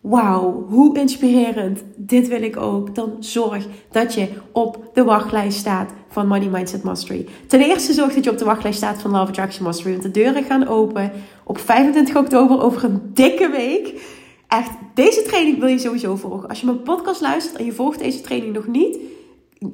wauw, 0.00 0.66
hoe 0.68 0.98
inspirerend, 0.98 1.82
dit 1.96 2.28
wil 2.28 2.42
ik 2.42 2.56
ook. 2.56 2.94
Dan 2.94 3.16
zorg 3.20 3.66
dat 3.90 4.14
je 4.14 4.28
op 4.52 4.90
de 4.94 5.04
wachtlijst 5.04 5.58
staat 5.58 5.90
van 6.08 6.26
Money 6.26 6.48
Mindset 6.48 6.82
Mastery. 6.82 7.26
Ten 7.46 7.60
eerste 7.60 7.92
zorg 7.92 8.14
dat 8.14 8.24
je 8.24 8.30
op 8.30 8.38
de 8.38 8.44
wachtlijst 8.44 8.78
staat 8.78 9.00
van 9.00 9.10
Love 9.10 9.28
Attraction 9.28 9.64
Mastery. 9.64 9.90
Want 9.90 10.02
de 10.02 10.10
deuren 10.10 10.44
gaan 10.44 10.68
open 10.68 11.12
op 11.44 11.58
25 11.58 12.16
oktober 12.16 12.62
over 12.62 12.84
een 12.84 13.00
dikke 13.14 13.50
week. 13.50 14.16
Echt, 14.48 14.70
deze 14.94 15.22
training 15.22 15.58
wil 15.58 15.68
je 15.68 15.78
sowieso 15.78 16.16
volgen. 16.16 16.48
Als 16.48 16.60
je 16.60 16.66
mijn 16.66 16.82
podcast 16.82 17.20
luistert 17.20 17.56
en 17.56 17.64
je 17.64 17.72
volgt 17.72 17.98
deze 17.98 18.20
training 18.20 18.54
nog 18.54 18.66
niet 18.66 18.98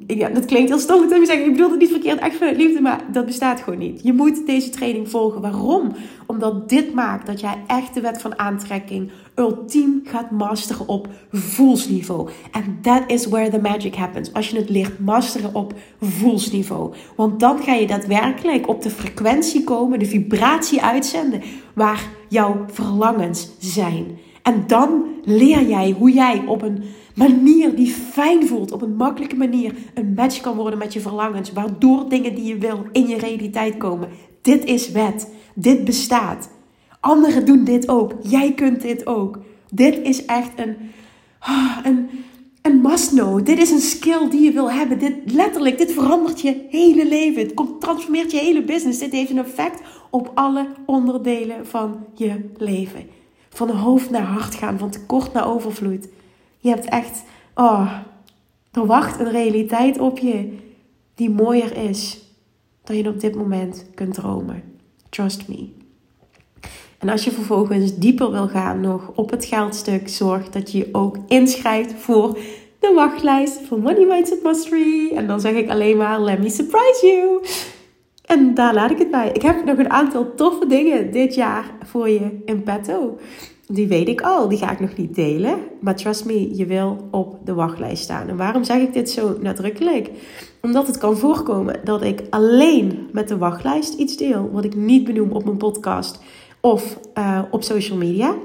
ja, 0.07 0.29
dat 0.29 0.45
klinkt 0.45 0.69
heel 0.69 0.79
stom 0.79 1.07
te 1.07 1.21
zeggen. 1.25 1.45
Ik 1.45 1.51
bedoel 1.51 1.69
het 1.69 1.79
niet 1.79 1.89
verkeerd, 1.89 2.19
echt 2.19 2.35
vanuit 2.35 2.57
liefde, 2.57 2.81
maar 2.81 3.03
dat 3.11 3.25
bestaat 3.25 3.61
gewoon 3.61 3.79
niet. 3.79 3.99
Je 4.03 4.13
moet 4.13 4.45
deze 4.45 4.69
training 4.69 5.09
volgen. 5.09 5.41
Waarom? 5.41 5.91
Omdat 6.25 6.69
dit 6.69 6.93
maakt 6.93 7.25
dat 7.25 7.39
jij 7.39 7.57
echt 7.67 7.93
de 7.93 8.01
wet 8.01 8.21
van 8.21 8.39
aantrekking 8.39 9.11
ultiem 9.35 10.01
gaat 10.03 10.31
masteren 10.31 10.87
op 10.87 11.07
voelsniveau. 11.31 12.29
En 12.51 12.77
that 12.81 13.03
is 13.07 13.25
where 13.25 13.49
the 13.49 13.61
magic 13.61 13.95
happens. 13.95 14.33
Als 14.33 14.49
je 14.49 14.57
het 14.57 14.69
leert 14.69 14.99
masteren 14.99 15.55
op 15.55 15.73
voelsniveau. 16.01 16.93
Want 17.15 17.39
dan 17.39 17.63
ga 17.63 17.73
je 17.73 17.87
daadwerkelijk 17.87 18.67
op 18.67 18.81
de 18.81 18.89
frequentie 18.89 19.63
komen, 19.63 19.99
de 19.99 20.05
vibratie 20.05 20.81
uitzenden, 20.81 21.41
waar 21.73 22.03
jouw 22.29 22.65
verlangens 22.71 23.49
zijn. 23.59 24.17
En 24.41 24.63
dan 24.67 25.03
leer 25.23 25.67
jij 25.67 25.95
hoe 25.97 26.11
jij 26.11 26.43
op 26.45 26.61
een 26.61 26.83
manier 27.15 27.75
die 27.75 27.89
fijn 27.89 28.47
voelt, 28.47 28.71
op 28.71 28.81
een 28.81 28.95
makkelijke 28.95 29.35
manier, 29.35 29.73
een 29.93 30.13
match 30.13 30.41
kan 30.41 30.55
worden 30.55 30.79
met 30.79 30.93
je 30.93 30.99
verlangens, 30.99 31.51
waardoor 31.51 32.09
dingen 32.09 32.35
die 32.35 32.43
je 32.43 32.57
wil 32.57 32.85
in 32.91 33.07
je 33.07 33.17
realiteit 33.17 33.77
komen. 33.77 34.09
Dit 34.41 34.65
is 34.65 34.91
wet. 34.91 35.29
Dit 35.53 35.85
bestaat. 35.85 36.49
Anderen 36.99 37.45
doen 37.45 37.63
dit 37.63 37.89
ook. 37.89 38.13
Jij 38.21 38.53
kunt 38.53 38.81
dit 38.81 39.07
ook. 39.07 39.39
Dit 39.71 39.99
is 40.01 40.25
echt 40.25 40.51
een, 40.55 40.75
ah, 41.39 41.77
een, 41.83 42.09
een 42.61 42.81
must 42.81 43.09
know. 43.09 43.45
Dit 43.45 43.59
is 43.59 43.71
een 43.71 43.79
skill 43.79 44.29
die 44.29 44.41
je 44.41 44.51
wil 44.51 44.71
hebben. 44.71 44.99
Dit 44.99 45.13
letterlijk, 45.25 45.77
dit 45.77 45.91
verandert 45.91 46.41
je 46.41 46.65
hele 46.69 47.07
leven. 47.07 47.41
Het 47.41 47.81
transformeert 47.81 48.31
je 48.31 48.37
hele 48.37 48.63
business. 48.63 48.99
Dit 48.99 49.11
heeft 49.11 49.29
een 49.29 49.37
effect 49.37 49.81
op 50.09 50.31
alle 50.33 50.67
onderdelen 50.85 51.67
van 51.67 52.05
je 52.13 52.49
leven. 52.57 53.03
Van 53.49 53.69
hoofd 53.69 54.09
naar 54.09 54.25
hart 54.25 54.55
gaan, 54.55 54.77
van 54.77 54.89
tekort 54.89 55.33
naar 55.33 55.47
overvloed. 55.47 56.07
Je 56.65 56.71
hebt 56.71 56.85
echt, 56.85 57.23
oh, 57.55 57.91
er 58.71 58.85
wacht 58.85 59.19
een 59.19 59.31
realiteit 59.31 59.99
op 59.99 60.17
je 60.17 60.57
die 61.15 61.29
mooier 61.29 61.77
is 61.77 62.19
dan 62.83 62.97
je 62.97 63.09
op 63.09 63.19
dit 63.19 63.35
moment 63.35 63.85
kunt 63.95 64.13
dromen. 64.13 64.63
Trust 65.09 65.47
me. 65.47 65.69
En 66.99 67.09
als 67.09 67.23
je 67.23 67.31
vervolgens 67.31 67.97
dieper 67.97 68.31
wil 68.31 68.47
gaan 68.47 68.79
nog 68.79 69.11
op 69.15 69.29
het 69.29 69.45
geldstuk, 69.45 70.09
zorg 70.09 70.49
dat 70.49 70.71
je 70.71 70.77
je 70.77 70.89
ook 70.91 71.17
inschrijft 71.27 71.93
voor 71.93 72.37
de 72.79 72.91
wachtlijst 72.95 73.61
voor 73.67 73.79
Money 73.79 74.05
Mindset 74.05 74.43
Mastery. 74.43 75.11
En 75.15 75.27
dan 75.27 75.39
zeg 75.39 75.53
ik 75.53 75.69
alleen 75.69 75.97
maar, 75.97 76.21
let 76.21 76.39
me 76.39 76.49
surprise 76.49 77.05
you. 77.05 77.45
En 78.25 78.53
daar 78.53 78.73
laat 78.73 78.91
ik 78.91 78.97
het 78.97 79.11
bij. 79.11 79.29
Ik 79.33 79.41
heb 79.41 79.65
nog 79.65 79.77
een 79.77 79.89
aantal 79.89 80.35
toffe 80.35 80.67
dingen 80.67 81.11
dit 81.11 81.35
jaar 81.35 81.71
voor 81.83 82.09
je 82.09 82.41
in 82.45 82.63
petto. 82.63 83.17
Die 83.67 83.87
weet 83.87 84.07
ik 84.07 84.21
al, 84.21 84.47
die 84.47 84.57
ga 84.57 84.71
ik 84.71 84.79
nog 84.79 84.95
niet 84.97 85.15
delen. 85.15 85.57
Maar 85.81 85.95
trust 85.95 86.25
me, 86.25 86.55
je 86.55 86.65
wil 86.65 87.07
op 87.11 87.39
de 87.45 87.53
wachtlijst 87.53 88.03
staan. 88.03 88.27
En 88.27 88.37
waarom 88.37 88.63
zeg 88.63 88.81
ik 88.81 88.93
dit 88.93 89.09
zo 89.09 89.37
nadrukkelijk? 89.41 90.09
Omdat 90.61 90.87
het 90.87 90.97
kan 90.97 91.17
voorkomen 91.17 91.79
dat 91.83 92.03
ik 92.03 92.21
alleen 92.29 93.09
met 93.11 93.27
de 93.27 93.37
wachtlijst 93.37 93.93
iets 93.93 94.17
deel. 94.17 94.49
Wat 94.51 94.65
ik 94.65 94.75
niet 94.75 95.03
benoem 95.03 95.31
op 95.31 95.45
mijn 95.45 95.57
podcast 95.57 96.19
of 96.61 96.99
uh, 97.17 97.41
op 97.51 97.63
social 97.63 97.97
media. 97.97 98.35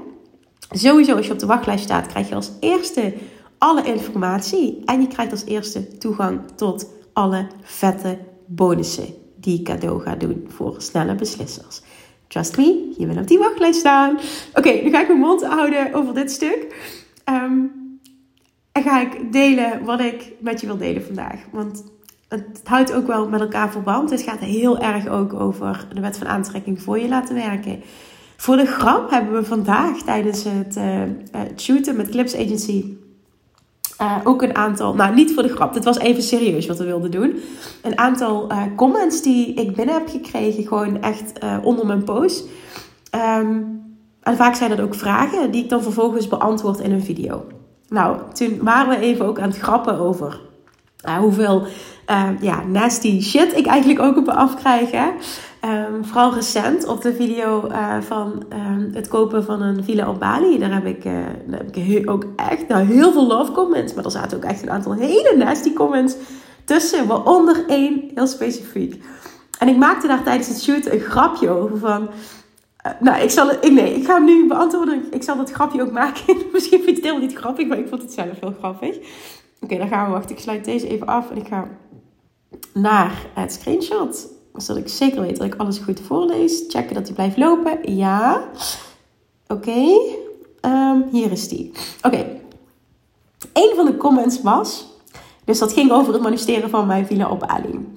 Sowieso, 0.69 1.15
als 1.15 1.27
je 1.27 1.33
op 1.33 1.39
de 1.39 1.45
wachtlijst 1.45 1.83
staat, 1.83 2.07
krijg 2.07 2.29
je 2.29 2.35
als 2.35 2.51
eerste 2.59 3.13
alle 3.57 3.83
informatie. 3.83 4.81
En 4.85 5.01
je 5.01 5.07
krijgt 5.07 5.31
als 5.31 5.45
eerste 5.45 5.97
toegang 5.97 6.39
tot 6.55 6.87
alle 7.13 7.47
vette 7.61 8.17
bonussen 8.45 9.07
die 9.35 9.59
ik 9.59 9.65
cadeau 9.65 10.01
ga 10.01 10.15
doen 10.15 10.45
voor 10.47 10.75
snelle 10.77 11.15
beslissers. 11.15 11.81
Trust 12.31 12.57
me, 12.57 12.93
je 12.97 13.05
bent 13.05 13.19
op 13.19 13.27
die 13.27 13.39
wachtlijst 13.39 13.79
staan. 13.79 14.19
Oké, 14.53 14.69
nu 14.69 14.89
ga 14.89 15.01
ik 15.01 15.07
mijn 15.07 15.19
mond 15.19 15.45
houden 15.45 15.93
over 15.93 16.13
dit 16.13 16.31
stuk. 16.31 16.67
Um, 17.29 17.71
en 18.71 18.83
ga 18.83 19.01
ik 19.01 19.31
delen 19.31 19.83
wat 19.83 19.99
ik 19.99 20.31
met 20.39 20.61
je 20.61 20.67
wil 20.67 20.77
delen 20.77 21.03
vandaag. 21.03 21.39
Want 21.51 21.83
het 22.27 22.61
houdt 22.63 22.93
ook 22.93 23.07
wel 23.07 23.29
met 23.29 23.41
elkaar 23.41 23.71
verband. 23.71 24.09
Het 24.09 24.21
gaat 24.21 24.39
heel 24.39 24.79
erg 24.79 25.07
ook 25.07 25.33
over 25.33 25.87
de 25.93 26.01
wet 26.01 26.17
van 26.17 26.27
aantrekking 26.27 26.81
voor 26.81 26.99
je 26.99 27.07
laten 27.07 27.35
werken. 27.35 27.81
Voor 28.37 28.57
de 28.57 28.65
grap 28.65 29.09
hebben 29.09 29.33
we 29.33 29.43
vandaag 29.43 30.01
tijdens 30.01 30.43
het, 30.43 30.77
uh, 30.77 31.41
shooten 31.57 31.95
met 31.95 32.09
Clips 32.09 32.35
Agency 32.35 32.95
uh, 34.01 34.15
ook 34.23 34.41
een 34.41 34.55
aantal, 34.55 34.93
nou 34.93 35.15
niet 35.15 35.33
voor 35.33 35.43
de 35.43 35.55
grap, 35.55 35.73
dit 35.73 35.83
was 35.83 35.99
even 35.99 36.23
serieus 36.23 36.67
wat 36.67 36.77
we 36.77 36.85
wilden 36.85 37.11
doen. 37.11 37.41
Een 37.81 37.97
aantal 37.97 38.51
uh, 38.51 38.61
comments 38.75 39.21
die 39.21 39.53
ik 39.53 39.75
binnen 39.75 39.95
heb 39.95 40.09
gekregen, 40.09 40.67
gewoon 40.67 41.01
echt 41.01 41.43
uh, 41.43 41.57
onder 41.63 41.85
mijn 41.85 42.03
post. 42.03 42.45
Um, 43.39 43.79
en 44.21 44.35
vaak 44.35 44.55
zijn 44.55 44.69
dat 44.69 44.79
ook 44.79 44.95
vragen 44.95 45.51
die 45.51 45.63
ik 45.63 45.69
dan 45.69 45.83
vervolgens 45.83 46.27
beantwoord 46.27 46.79
in 46.79 46.91
een 46.91 47.03
video. 47.03 47.45
Nou, 47.87 48.17
toen 48.33 48.59
waren 48.61 48.89
we 48.89 49.05
even 49.05 49.25
ook 49.25 49.39
aan 49.39 49.49
het 49.49 49.57
grappen 49.57 49.99
over 49.99 50.39
hoeveel 51.19 51.63
ja, 52.41 52.63
nasty 52.63 53.21
shit 53.21 53.57
ik 53.57 53.65
eigenlijk 53.65 53.99
ook 53.99 54.17
op 54.17 54.25
me 54.25 54.33
afkrijg. 54.33 54.91
Hè? 54.91 55.09
Um, 55.65 56.05
vooral 56.05 56.33
recent 56.33 56.87
op 56.87 57.01
de 57.01 57.13
video 57.13 57.67
uh, 57.67 58.01
van 58.01 58.43
um, 58.53 58.89
het 58.93 59.07
kopen 59.07 59.43
van 59.43 59.61
een 59.61 59.83
villa 59.83 60.09
op 60.09 60.19
Bali. 60.19 60.59
Daar 60.59 60.73
heb 60.73 60.85
ik, 60.85 61.05
uh, 61.05 61.13
daar 61.45 61.59
heb 61.59 61.75
ik 61.75 62.09
ook 62.09 62.25
echt 62.35 62.67
nou, 62.67 62.85
heel 62.85 63.11
veel 63.11 63.27
love 63.27 63.51
comments. 63.51 63.93
Maar 63.93 64.05
er 64.05 64.11
zaten 64.11 64.37
ook 64.37 64.43
echt 64.43 64.61
een 64.61 64.71
aantal 64.71 64.93
hele 64.93 65.35
nasty 65.37 65.73
comments 65.73 66.15
tussen. 66.65 67.07
Waaronder 67.07 67.65
één 67.67 68.11
heel 68.15 68.27
specifiek. 68.27 69.03
En 69.59 69.67
ik 69.67 69.77
maakte 69.77 70.07
daar 70.07 70.23
tijdens 70.23 70.47
het 70.47 70.61
shoot 70.61 70.85
een 70.85 70.99
grapje 70.99 71.49
over 71.49 71.77
van... 71.77 72.09
Uh, 72.85 72.91
nou, 72.99 73.21
ik 73.21 73.29
zal. 73.29 73.51
Ik, 73.51 73.71
nee, 73.71 73.95
ik 73.95 74.05
ga 74.05 74.13
hem 74.13 74.25
nu 74.25 74.47
beantwoorden. 74.47 75.03
Ik 75.11 75.23
zal 75.23 75.37
dat 75.37 75.51
grapje 75.51 75.81
ook 75.81 75.91
maken. 75.91 76.37
Misschien 76.53 76.83
vind 76.83 76.89
je 76.89 77.01
het 77.01 77.03
helemaal 77.03 77.27
niet 77.27 77.37
grappig, 77.37 77.67
maar 77.67 77.77
ik 77.77 77.87
vond 77.87 78.01
het 78.01 78.13
zelf 78.13 78.39
heel 78.39 78.55
grappig. 78.59 78.97
Oké, 79.59 79.77
dan 79.77 79.87
gaan 79.87 80.05
we 80.05 80.11
wachten. 80.11 80.35
Ik 80.35 80.41
sluit 80.41 80.65
deze 80.65 80.87
even 80.87 81.07
af 81.07 81.31
en 81.31 81.37
ik 81.37 81.47
ga 81.47 81.67
naar 82.73 83.25
het 83.33 83.53
screenshot 83.53 84.39
zodat 84.55 84.83
ik 84.83 84.89
zeker 84.89 85.21
weet 85.21 85.37
dat 85.37 85.45
ik 85.45 85.55
alles 85.55 85.77
goed 85.77 85.99
voorlees. 85.99 86.63
Checken 86.67 86.95
dat 86.95 87.05
hij 87.05 87.13
blijft 87.13 87.37
lopen. 87.37 87.95
Ja. 87.95 88.43
Oké. 89.47 89.83
Um, 90.65 91.05
hier 91.11 91.31
is 91.31 91.47
die. 91.47 91.71
Oké. 91.97 92.07
Okay. 92.07 92.41
Een 93.53 93.73
van 93.75 93.85
de 93.85 93.97
comments 93.97 94.41
was... 94.41 94.89
Dus 95.45 95.59
dat 95.59 95.73
ging 95.73 95.91
over 95.91 96.13
het 96.13 96.21
manifesteren 96.21 96.69
van 96.69 96.87
mijn 96.87 97.05
villa 97.05 97.29
op 97.29 97.43
Ali. 97.43 97.91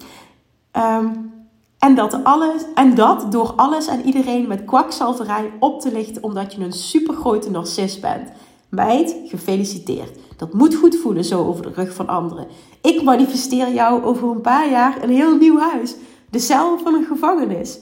Um, 0.72 1.32
en, 1.78 1.94
dat 1.94 2.24
alles, 2.24 2.62
en 2.74 2.94
dat 2.94 3.32
door 3.32 3.52
alles 3.56 3.86
en 3.86 4.04
iedereen 4.04 4.46
met 4.46 4.64
kwakzalverij 4.64 5.52
op 5.60 5.80
te 5.80 5.92
lichten... 5.92 6.22
omdat 6.22 6.54
je 6.54 6.60
een 6.60 6.72
supergrote 6.72 7.50
narcist 7.50 8.00
bent. 8.00 8.28
Meid, 8.68 9.16
gefeliciteerd. 9.26 10.10
Dat 10.36 10.52
moet 10.52 10.74
goed 10.74 10.96
voelen 10.96 11.24
zo 11.24 11.46
over 11.46 11.62
de 11.62 11.72
rug 11.74 11.94
van 11.94 12.08
anderen. 12.08 12.46
Ik 12.82 13.02
manifesteer 13.02 13.72
jou 13.72 14.04
over 14.04 14.28
een 14.28 14.40
paar 14.40 14.70
jaar 14.70 15.02
een 15.02 15.10
heel 15.10 15.36
nieuw 15.36 15.58
huis 15.58 15.94
de 16.34 16.40
cel 16.40 16.78
van 16.78 16.94
een 16.94 17.04
gevangenis. 17.04 17.78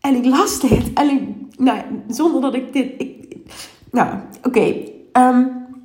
En 0.00 0.14
ik 0.14 0.24
las 0.24 0.60
dit. 0.60 0.92
En 0.92 1.08
ik, 1.10 1.22
nou, 1.58 1.78
zonder 2.08 2.40
dat 2.40 2.54
ik 2.54 2.72
dit. 2.72 2.94
Ik, 2.98 3.36
nou, 3.90 4.14
oké. 4.42 4.48
Okay. 4.48 4.92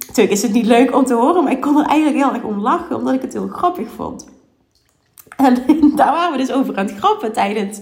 Natuurlijk 0.07 0.31
is 0.31 0.41
het 0.41 0.51
niet 0.51 0.65
leuk 0.65 0.95
om 0.95 1.05
te 1.05 1.13
horen, 1.13 1.43
maar 1.43 1.51
ik 1.51 1.61
kon 1.61 1.79
er 1.79 1.85
eigenlijk 1.85 2.23
heel 2.23 2.33
erg 2.33 2.43
om 2.43 2.59
lachen, 2.59 2.95
omdat 2.95 3.13
ik 3.13 3.21
het 3.21 3.33
heel 3.33 3.47
grappig 3.47 3.87
vond. 3.95 4.27
En 5.37 5.55
daar 5.95 6.11
waren 6.11 6.31
we 6.31 6.37
dus 6.37 6.51
over 6.51 6.77
aan 6.77 6.85
het 6.85 6.97
grappen 6.97 7.33
tijdens 7.33 7.79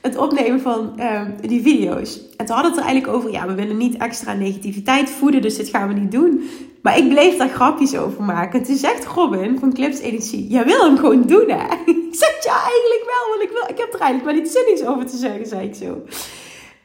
het 0.00 0.16
opnemen 0.16 0.60
van 0.60 1.00
um, 1.00 1.34
die 1.40 1.62
video's. 1.62 2.20
En 2.36 2.46
toen 2.46 2.54
hadden 2.54 2.72
het 2.72 2.80
er 2.80 2.86
eigenlijk 2.86 3.16
over, 3.16 3.30
ja, 3.30 3.46
we 3.46 3.54
willen 3.54 3.76
niet 3.76 3.96
extra 3.96 4.32
negativiteit 4.32 5.10
voeden, 5.10 5.42
dus 5.42 5.56
dit 5.56 5.68
gaan 5.68 5.88
we 5.88 5.94
niet 5.94 6.12
doen. 6.12 6.50
Maar 6.82 6.98
ik 6.98 7.08
bleef 7.08 7.36
daar 7.36 7.48
grapjes 7.48 7.96
over 7.96 8.22
maken. 8.22 8.58
En 8.58 8.66
toen 8.66 8.76
zegt 8.76 9.06
Robin 9.06 9.58
van 9.58 9.72
Clips 9.72 9.98
Energie, 9.98 10.46
jij 10.46 10.64
wil 10.64 10.84
hem 10.84 10.96
gewoon 10.96 11.22
doen 11.22 11.48
hè? 11.48 11.66
Ik 12.10 12.14
zeg, 12.24 12.44
ja, 12.44 12.52
eigenlijk 12.52 13.02
wel, 13.04 13.28
want 13.28 13.42
ik, 13.42 13.50
wil, 13.50 13.68
ik 13.68 13.78
heb 13.78 13.94
er 13.94 14.00
eigenlijk 14.00 14.24
wel 14.24 14.44
iets 14.44 14.52
zinnigs 14.52 14.84
over 14.84 15.06
te 15.06 15.16
zeggen, 15.16 15.46
zei 15.46 15.66
ik 15.66 15.74
zo. 15.74 16.02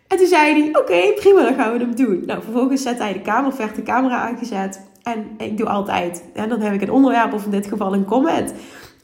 En 0.08 0.18
toen 0.18 0.28
zei 0.28 0.62
hij, 0.62 0.82
oké, 0.82 1.14
prima, 1.22 1.44
dan 1.44 1.54
gaan 1.54 1.74
we 1.74 1.80
hem 1.80 1.96
doen. 1.96 2.24
Nou, 2.26 2.42
vervolgens 2.44 2.82
zet 2.82 2.98
hij 2.98 3.14
de 3.14 3.22
camera, 3.22 3.66
of 3.66 3.72
de 3.72 3.84
camera 3.84 4.16
aangezet. 4.16 4.82
En 5.04 5.26
ik 5.38 5.58
doe 5.58 5.68
altijd, 5.68 6.24
en 6.34 6.50
dan 6.50 6.60
heb 6.60 6.74
ik 6.74 6.82
een 6.82 6.92
onderwerp, 6.92 7.34
of 7.34 7.46
in 7.46 7.52
dit 7.52 7.68
geval 7.68 7.94
een 7.94 8.06
comment. 8.06 8.54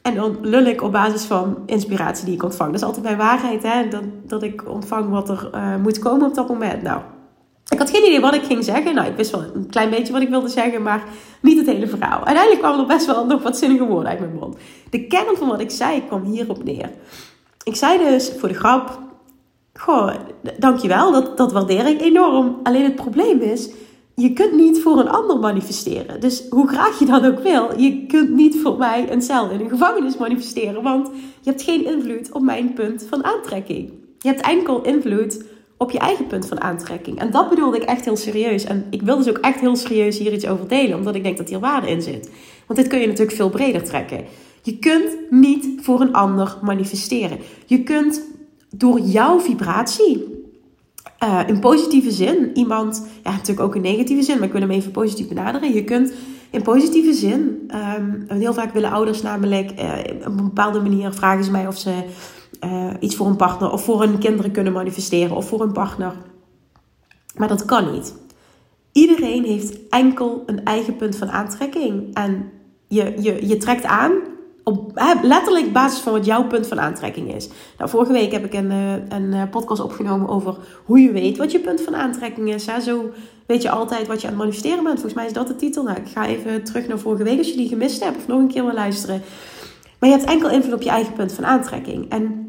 En 0.02 0.14
dan 0.14 0.36
lul 0.40 0.64
ik 0.64 0.82
op 0.82 0.92
basis 0.92 1.24
van 1.24 1.56
inspiratie 1.66 2.24
die 2.24 2.34
ik 2.34 2.42
ontvang. 2.42 2.70
Dat 2.70 2.80
is 2.80 2.86
altijd 2.86 3.04
mijn 3.04 3.16
waarheid, 3.16 3.62
hè? 3.62 3.88
Dat, 3.88 4.02
dat 4.26 4.42
ik 4.42 4.68
ontvang 4.68 5.10
wat 5.10 5.28
er 5.28 5.50
uh, 5.54 5.76
moet 5.76 5.98
komen 5.98 6.26
op 6.26 6.34
dat 6.34 6.48
moment. 6.48 6.82
Nou, 6.82 7.00
ik 7.68 7.78
had 7.78 7.90
geen 7.90 8.06
idee 8.06 8.20
wat 8.20 8.34
ik 8.34 8.42
ging 8.42 8.64
zeggen. 8.64 8.94
Nou, 8.94 9.08
ik 9.08 9.16
wist 9.16 9.30
wel 9.30 9.44
een 9.54 9.66
klein 9.70 9.90
beetje 9.90 10.12
wat 10.12 10.22
ik 10.22 10.28
wilde 10.28 10.48
zeggen, 10.48 10.82
maar 10.82 11.04
niet 11.42 11.58
het 11.58 11.66
hele 11.66 11.86
verhaal. 11.86 12.24
Uiteindelijk 12.24 12.58
kwamen 12.58 12.80
er 12.80 12.86
best 12.86 13.06
wel 13.06 13.26
nog 13.26 13.42
wat 13.42 13.58
zinnige 13.58 13.84
woorden 13.84 14.10
uit 14.10 14.20
mijn 14.20 14.34
mond. 14.34 14.56
De 14.90 15.06
kern 15.06 15.36
van 15.36 15.48
wat 15.48 15.60
ik 15.60 15.70
zei 15.70 16.06
kwam 16.06 16.24
hierop 16.24 16.64
neer. 16.64 16.90
Ik 17.62 17.76
zei 17.76 17.98
dus 17.98 18.32
voor 18.38 18.48
de 18.48 18.54
grap: 18.54 18.98
Goh, 19.74 20.14
dankjewel, 20.58 21.12
dat, 21.12 21.36
dat 21.36 21.52
waardeer 21.52 21.86
ik 21.86 22.00
enorm. 22.00 22.60
Alleen 22.62 22.84
het 22.84 22.94
probleem 22.94 23.40
is, 23.40 23.70
je 24.20 24.32
kunt 24.32 24.54
niet 24.54 24.80
voor 24.80 24.98
een 24.98 25.08
ander 25.08 25.38
manifesteren. 25.38 26.20
Dus 26.20 26.42
hoe 26.50 26.68
graag 26.68 26.98
je 26.98 27.04
dat 27.04 27.26
ook 27.26 27.40
wil, 27.40 27.80
je 27.80 28.06
kunt 28.06 28.30
niet 28.30 28.56
voor 28.62 28.78
mij 28.78 29.12
een 29.12 29.22
cel 29.22 29.50
in 29.50 29.60
een 29.60 29.68
gevangenis 29.68 30.16
manifesteren, 30.16 30.82
want 30.82 31.10
je 31.40 31.50
hebt 31.50 31.62
geen 31.62 31.84
invloed 31.84 32.32
op 32.32 32.42
mijn 32.42 32.72
punt 32.72 33.06
van 33.08 33.24
aantrekking. 33.24 33.92
Je 34.18 34.28
hebt 34.28 34.40
enkel 34.40 34.82
invloed 34.82 35.44
op 35.76 35.90
je 35.90 35.98
eigen 35.98 36.26
punt 36.26 36.46
van 36.46 36.60
aantrekking. 36.60 37.18
En 37.18 37.30
dat 37.30 37.48
bedoelde 37.48 37.76
ik 37.76 37.82
echt 37.82 38.04
heel 38.04 38.16
serieus. 38.16 38.64
En 38.64 38.86
ik 38.90 39.02
wil 39.02 39.16
dus 39.16 39.28
ook 39.28 39.38
echt 39.38 39.60
heel 39.60 39.76
serieus 39.76 40.18
hier 40.18 40.32
iets 40.32 40.46
over 40.46 40.68
delen, 40.68 40.98
omdat 40.98 41.14
ik 41.14 41.22
denk 41.22 41.36
dat 41.36 41.48
hier 41.48 41.60
waarde 41.60 41.90
in 41.90 42.02
zit. 42.02 42.30
Want 42.66 42.78
dit 42.78 42.88
kun 42.88 43.00
je 43.00 43.06
natuurlijk 43.06 43.36
veel 43.36 43.50
breder 43.50 43.82
trekken. 43.82 44.24
Je 44.62 44.78
kunt 44.78 45.16
niet 45.30 45.68
voor 45.82 46.00
een 46.00 46.12
ander 46.12 46.56
manifesteren. 46.62 47.38
Je 47.66 47.82
kunt 47.82 48.22
door 48.76 49.00
jouw 49.00 49.40
vibratie, 49.40 50.39
uh, 51.24 51.40
in 51.46 51.60
positieve 51.60 52.10
zin, 52.10 52.50
iemand, 52.54 53.06
ja, 53.24 53.30
natuurlijk 53.30 53.60
ook 53.60 53.74
in 53.74 53.82
negatieve 53.82 54.22
zin, 54.22 54.34
maar 54.38 54.46
ik 54.46 54.52
wil 54.52 54.60
hem 54.60 54.70
even 54.70 54.90
positief 54.90 55.28
benaderen. 55.28 55.74
Je 55.74 55.84
kunt 55.84 56.12
in 56.50 56.62
positieve 56.62 57.12
zin, 57.12 57.70
um, 57.98 58.38
heel 58.38 58.54
vaak 58.54 58.72
willen 58.72 58.90
ouders 58.90 59.22
namelijk 59.22 59.70
uh, 59.80 59.92
op 60.26 60.38
een 60.38 60.44
bepaalde 60.44 60.80
manier 60.80 61.12
vragen 61.12 61.44
ze 61.44 61.50
mij 61.50 61.66
of 61.66 61.78
ze 61.78 62.04
uh, 62.64 62.90
iets 63.00 63.16
voor 63.16 63.26
een 63.26 63.36
partner 63.36 63.70
of 63.70 63.84
voor 63.84 64.02
hun 64.02 64.18
kinderen 64.18 64.50
kunnen 64.50 64.72
manifesteren 64.72 65.36
of 65.36 65.48
voor 65.48 65.60
een 65.60 65.72
partner. 65.72 66.12
Maar 67.36 67.48
dat 67.48 67.64
kan 67.64 67.92
niet. 67.92 68.14
Iedereen 68.92 69.44
heeft 69.44 69.88
enkel 69.88 70.42
een 70.46 70.64
eigen 70.64 70.96
punt 70.96 71.16
van 71.16 71.30
aantrekking. 71.30 72.14
En 72.14 72.50
je, 72.88 73.14
je, 73.20 73.46
je 73.46 73.56
trekt 73.56 73.84
aan 73.84 74.12
op 74.70 74.92
letterlijk 75.22 75.72
basis 75.72 76.00
van 76.00 76.12
wat 76.12 76.24
jouw 76.24 76.46
punt 76.46 76.66
van 76.66 76.80
aantrekking 76.80 77.34
is. 77.34 77.48
Nou, 77.78 77.90
vorige 77.90 78.12
week 78.12 78.32
heb 78.32 78.44
ik 78.44 78.54
een, 78.54 78.70
eh, 78.70 78.92
een 79.18 79.32
eh, 79.32 79.42
podcast 79.50 79.80
opgenomen 79.80 80.28
over 80.28 80.56
hoe 80.84 81.00
je 81.00 81.12
weet 81.12 81.36
wat 81.36 81.52
je 81.52 81.58
punt 81.58 81.80
van 81.80 81.96
aantrekking 81.96 82.54
is. 82.54 82.66
Hè? 82.66 82.80
Zo 82.80 83.10
weet 83.46 83.62
je 83.62 83.70
altijd 83.70 84.06
wat 84.06 84.20
je 84.20 84.26
aan 84.26 84.32
het 84.32 84.42
manifesteren 84.42 84.84
bent. 84.84 84.94
Volgens 84.94 85.14
mij 85.14 85.26
is 85.26 85.32
dat 85.32 85.46
de 85.46 85.56
titel. 85.56 85.82
Nou, 85.82 85.96
ik 85.96 86.08
ga 86.08 86.26
even 86.26 86.64
terug 86.64 86.88
naar 86.88 86.98
vorige 86.98 87.24
week 87.24 87.38
als 87.38 87.48
je 87.48 87.56
die 87.56 87.68
gemist 87.68 88.04
hebt 88.04 88.16
of 88.16 88.26
nog 88.26 88.38
een 88.38 88.48
keer 88.48 88.64
wil 88.64 88.74
luisteren. 88.74 89.22
Maar 89.98 90.10
je 90.10 90.16
hebt 90.16 90.28
enkel 90.28 90.50
invloed 90.50 90.74
op 90.74 90.82
je 90.82 90.90
eigen 90.90 91.12
punt 91.12 91.32
van 91.32 91.46
aantrekking. 91.46 92.10
En 92.10 92.39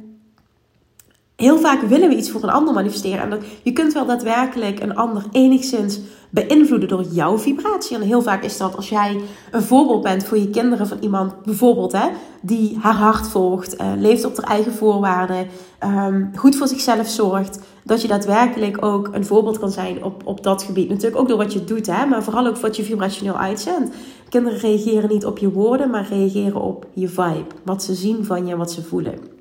Heel 1.42 1.58
vaak 1.58 1.82
willen 1.82 2.10
we 2.10 2.16
iets 2.16 2.32
voor 2.32 2.44
een 2.44 2.50
ander 2.50 2.74
manifesteren. 2.74 3.32
En 3.32 3.40
je 3.64 3.72
kunt 3.72 3.94
wel 3.94 4.06
daadwerkelijk 4.06 4.80
een 4.80 4.96
ander 4.96 5.24
enigszins 5.32 6.00
beïnvloeden 6.30 6.90
door 6.90 7.04
jouw 7.12 7.38
vibratie. 7.38 7.96
En 7.96 8.02
heel 8.02 8.22
vaak 8.22 8.44
is 8.44 8.58
dat 8.58 8.76
als 8.76 8.90
jij 8.90 9.20
een 9.52 9.62
voorbeeld 9.62 10.02
bent 10.02 10.24
voor 10.24 10.38
je 10.38 10.50
kinderen 10.50 10.88
van 10.88 10.98
iemand, 11.00 11.44
bijvoorbeeld, 11.44 11.92
hè, 11.92 12.08
die 12.42 12.78
haar 12.82 12.94
hart 12.94 13.28
volgt, 13.28 13.82
uh, 13.82 13.88
leeft 13.98 14.26
op 14.26 14.38
haar 14.38 14.50
eigen 14.50 14.74
voorwaarden, 14.74 15.48
um, 15.84 16.32
goed 16.36 16.56
voor 16.56 16.68
zichzelf 16.68 17.08
zorgt, 17.08 17.60
dat 17.84 18.02
je 18.02 18.08
daadwerkelijk 18.08 18.86
ook 18.86 19.10
een 19.12 19.26
voorbeeld 19.26 19.60
kan 19.60 19.72
zijn 19.72 20.04
op, 20.04 20.22
op 20.26 20.44
dat 20.44 20.64
gebied. 20.64 20.90
Natuurlijk 20.90 21.22
ook 21.22 21.28
door 21.28 21.38
wat 21.38 21.54
je 21.54 21.64
doet, 21.64 21.88
hè, 21.88 22.06
maar 22.06 22.24
vooral 22.24 22.48
ook 22.48 22.58
wat 22.58 22.76
je 22.76 22.84
vibrationeel 22.84 23.38
uitzendt. 23.38 23.96
Kinderen 24.30 24.60
reageren 24.60 25.10
niet 25.10 25.26
op 25.26 25.38
je 25.38 25.52
woorden, 25.52 25.90
maar 25.90 26.08
reageren 26.10 26.62
op 26.62 26.86
je 26.94 27.08
vibe. 27.08 27.46
Wat 27.64 27.84
ze 27.84 27.94
zien 27.94 28.26
van 28.26 28.48
je 28.48 28.58
wat 28.58 28.72
ze 28.72 28.84
voelen. 28.84 29.41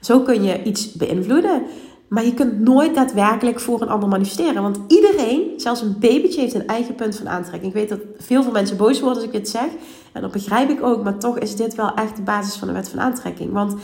Zo 0.00 0.20
kun 0.20 0.42
je 0.42 0.62
iets 0.62 0.92
beïnvloeden. 0.92 1.62
Maar 2.08 2.24
je 2.24 2.34
kunt 2.34 2.60
nooit 2.60 2.94
daadwerkelijk 2.94 3.60
voor 3.60 3.82
een 3.82 3.88
ander 3.88 4.08
manifesteren. 4.08 4.62
Want 4.62 4.78
iedereen, 4.86 5.52
zelfs 5.56 5.80
een 5.80 5.96
babytje, 5.98 6.40
heeft 6.40 6.54
een 6.54 6.66
eigen 6.66 6.94
punt 6.94 7.16
van 7.16 7.28
aantrekking. 7.28 7.72
Ik 7.74 7.78
weet 7.78 7.88
dat 7.88 8.00
veel 8.18 8.42
van 8.42 8.52
mensen 8.52 8.76
boos 8.76 9.00
worden 9.00 9.16
als 9.16 9.26
ik 9.26 9.32
dit 9.32 9.48
zeg. 9.48 9.68
En 10.12 10.22
dat 10.22 10.30
begrijp 10.30 10.70
ik 10.70 10.82
ook. 10.82 11.04
Maar 11.04 11.18
toch 11.18 11.38
is 11.38 11.56
dit 11.56 11.74
wel 11.74 11.94
echt 11.94 12.16
de 12.16 12.22
basis 12.22 12.56
van 12.56 12.68
de 12.68 12.74
wet 12.74 12.88
van 12.88 13.00
aantrekking. 13.00 13.52
Want 13.52 13.74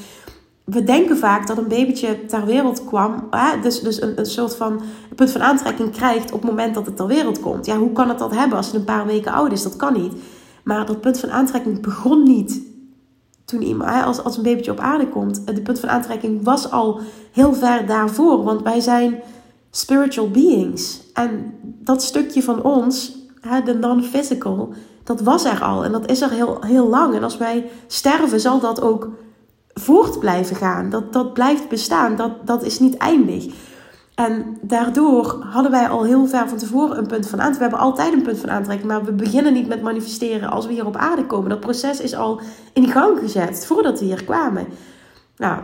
we 0.64 0.84
denken 0.84 1.16
vaak 1.16 1.46
dat 1.46 1.58
een 1.58 1.68
babytje 1.68 2.26
ter 2.26 2.46
wereld 2.46 2.84
kwam. 2.84 3.28
Dus 3.62 3.80
dus 3.80 4.02
een, 4.02 4.18
een 4.18 4.26
soort 4.26 4.56
van 4.56 4.80
punt 5.14 5.30
van 5.30 5.42
aantrekking 5.42 5.90
krijgt 5.90 6.32
op 6.32 6.40
het 6.40 6.50
moment 6.50 6.74
dat 6.74 6.86
het 6.86 6.96
ter 6.96 7.06
wereld 7.06 7.40
komt. 7.40 7.66
Ja, 7.66 7.76
hoe 7.78 7.92
kan 7.92 8.08
het 8.08 8.18
dat 8.18 8.34
hebben 8.34 8.56
als 8.56 8.66
het 8.66 8.74
een 8.74 8.84
paar 8.84 9.06
weken 9.06 9.32
oud 9.32 9.52
is? 9.52 9.62
Dat 9.62 9.76
kan 9.76 9.92
niet. 9.92 10.12
Maar 10.64 10.86
dat 10.86 11.00
punt 11.00 11.20
van 11.20 11.30
aantrekking 11.30 11.80
begon 11.80 12.22
niet 12.22 12.62
toen 13.46 13.62
iemand, 13.62 14.04
als, 14.04 14.24
als 14.24 14.36
een 14.36 14.42
babytje 14.42 14.70
op 14.70 14.78
aarde 14.78 15.08
komt, 15.08 15.46
de 15.46 15.62
punt 15.62 15.80
van 15.80 15.88
aantrekking 15.88 16.44
was 16.44 16.70
al 16.70 17.00
heel 17.32 17.54
ver 17.54 17.86
daarvoor. 17.86 18.44
Want 18.44 18.62
wij 18.62 18.80
zijn 18.80 19.20
spiritual 19.70 20.30
beings. 20.30 21.00
En 21.12 21.54
dat 21.62 22.02
stukje 22.02 22.42
van 22.42 22.62
ons, 22.62 23.16
de 23.64 23.74
non-physical, 23.74 24.72
dat 25.04 25.20
was 25.20 25.44
er 25.44 25.62
al. 25.62 25.84
En 25.84 25.92
dat 25.92 26.10
is 26.10 26.20
er 26.20 26.30
heel, 26.30 26.58
heel 26.60 26.88
lang. 26.88 27.14
En 27.14 27.22
als 27.22 27.36
wij 27.36 27.70
sterven, 27.86 28.40
zal 28.40 28.60
dat 28.60 28.80
ook 28.80 29.08
voort 29.74 30.18
blijven 30.18 30.56
gaan. 30.56 30.90
Dat, 30.90 31.12
dat 31.12 31.32
blijft 31.32 31.68
bestaan. 31.68 32.16
Dat, 32.16 32.46
dat 32.46 32.62
is 32.62 32.78
niet 32.78 32.96
eindig. 32.96 33.46
En 34.16 34.58
daardoor 34.62 35.44
hadden 35.44 35.70
wij 35.70 35.88
al 35.88 36.04
heel 36.04 36.26
ver 36.26 36.48
van 36.48 36.58
tevoren 36.58 36.98
een 36.98 37.06
punt 37.06 37.28
van 37.28 37.40
aantrekking. 37.40 37.56
We 37.56 37.62
hebben 37.62 37.78
altijd 37.78 38.12
een 38.12 38.22
punt 38.22 38.38
van 38.38 38.50
aantrekking, 38.50 38.88
maar 38.88 39.04
we 39.04 39.12
beginnen 39.12 39.52
niet 39.52 39.68
met 39.68 39.82
manifesteren 39.82 40.50
als 40.50 40.66
we 40.66 40.72
hier 40.72 40.86
op 40.86 40.96
aarde 40.96 41.26
komen. 41.26 41.48
Dat 41.48 41.60
proces 41.60 42.00
is 42.00 42.14
al 42.14 42.40
in 42.72 42.88
gang 42.88 43.18
gezet 43.18 43.66
voordat 43.66 43.98
we 43.98 44.04
hier 44.04 44.24
kwamen. 44.24 44.66
Nou, 45.36 45.60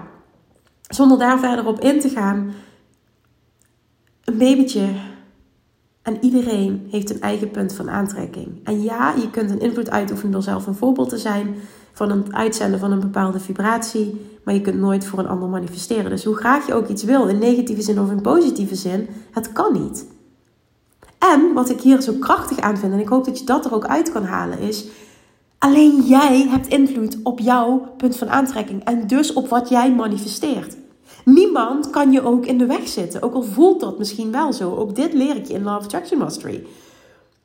zonder 0.88 1.18
daar 1.18 1.38
verder 1.38 1.66
op 1.66 1.80
in 1.80 2.00
te 2.00 2.08
gaan, 2.08 2.52
een 4.24 4.38
babytje 4.38 4.88
en 6.02 6.18
iedereen 6.20 6.86
heeft 6.90 7.10
een 7.10 7.20
eigen 7.20 7.50
punt 7.50 7.74
van 7.74 7.90
aantrekking. 7.90 8.48
En 8.64 8.82
ja, 8.82 9.14
je 9.14 9.30
kunt 9.30 9.50
een 9.50 9.60
invloed 9.60 9.90
uitoefenen 9.90 10.32
door 10.32 10.42
zelf 10.42 10.66
een 10.66 10.74
voorbeeld 10.74 11.08
te 11.08 11.18
zijn 11.18 11.54
van 11.92 12.10
het 12.10 12.32
uitzenden 12.32 12.80
van 12.80 12.92
een 12.92 13.00
bepaalde 13.00 13.40
vibratie. 13.40 14.20
Maar 14.44 14.54
je 14.54 14.60
kunt 14.60 14.78
nooit 14.78 15.06
voor 15.06 15.18
een 15.18 15.28
ander 15.28 15.48
manifesteren. 15.48 16.10
Dus 16.10 16.24
hoe 16.24 16.36
graag 16.36 16.66
je 16.66 16.74
ook 16.74 16.88
iets 16.88 17.02
wil, 17.02 17.26
in 17.26 17.38
negatieve 17.38 17.82
zin 17.82 18.00
of 18.00 18.10
in 18.10 18.20
positieve 18.20 18.74
zin, 18.74 19.08
het 19.32 19.52
kan 19.52 19.72
niet. 19.72 20.06
En 21.18 21.52
wat 21.52 21.70
ik 21.70 21.80
hier 21.80 22.00
zo 22.00 22.12
krachtig 22.20 22.58
aan 22.58 22.78
vind, 22.78 22.92
en 22.92 22.98
ik 22.98 23.08
hoop 23.08 23.24
dat 23.24 23.38
je 23.38 23.44
dat 23.44 23.64
er 23.64 23.74
ook 23.74 23.86
uit 23.86 24.12
kan 24.12 24.24
halen, 24.24 24.58
is. 24.58 24.86
Alleen 25.58 26.02
jij 26.02 26.46
hebt 26.48 26.66
invloed 26.66 27.16
op 27.22 27.38
jouw 27.38 27.94
punt 27.96 28.16
van 28.16 28.30
aantrekking 28.30 28.84
en 28.84 29.06
dus 29.06 29.32
op 29.32 29.48
wat 29.48 29.68
jij 29.68 29.94
manifesteert. 29.94 30.76
Niemand 31.24 31.90
kan 31.90 32.12
je 32.12 32.22
ook 32.22 32.46
in 32.46 32.58
de 32.58 32.66
weg 32.66 32.88
zitten, 32.88 33.22
ook 33.22 33.34
al 33.34 33.42
voelt 33.42 33.80
dat 33.80 33.98
misschien 33.98 34.32
wel 34.32 34.52
zo. 34.52 34.74
Ook 34.74 34.94
dit 34.94 35.12
leer 35.12 35.36
ik 35.36 35.46
je 35.46 35.54
in 35.54 35.62
Love 35.62 35.84
Attraction 35.84 36.18
Mastery. 36.18 36.66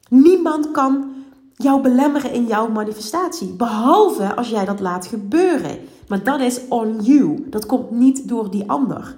Niemand 0.09 0.71
kan 0.71 1.11
jou 1.55 1.81
belemmeren 1.81 2.31
in 2.31 2.45
jouw 2.45 2.69
manifestatie. 2.69 3.53
Behalve 3.53 4.35
als 4.35 4.49
jij 4.49 4.65
dat 4.65 4.79
laat 4.79 5.05
gebeuren. 5.05 5.79
Maar 6.07 6.23
dat 6.23 6.39
is 6.39 6.61
on 6.69 6.99
you. 7.01 7.45
Dat 7.49 7.65
komt 7.65 7.91
niet 7.91 8.27
door 8.27 8.51
die 8.51 8.69
ander. 8.69 9.15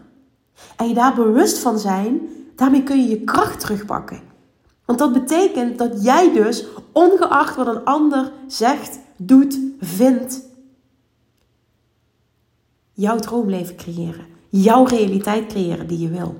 En 0.77 0.87
je 0.87 0.93
daar 0.93 1.15
bewust 1.15 1.57
van 1.57 1.79
zijn, 1.79 2.21
daarmee 2.55 2.83
kun 2.83 3.01
je 3.01 3.09
je 3.09 3.23
kracht 3.23 3.59
terugpakken. 3.59 4.21
Want 4.85 4.99
dat 4.99 5.13
betekent 5.13 5.77
dat 5.77 6.03
jij 6.03 6.33
dus, 6.33 6.65
ongeacht 6.91 7.55
wat 7.55 7.67
een 7.67 7.85
ander 7.85 8.31
zegt, 8.47 8.99
doet, 9.17 9.59
vindt, 9.79 10.41
jouw 12.93 13.17
droomleven 13.17 13.75
creëren. 13.75 14.25
Jouw 14.49 14.83
realiteit 14.83 15.47
creëren 15.47 15.87
die 15.87 15.99
je 15.99 16.09
wil. 16.09 16.35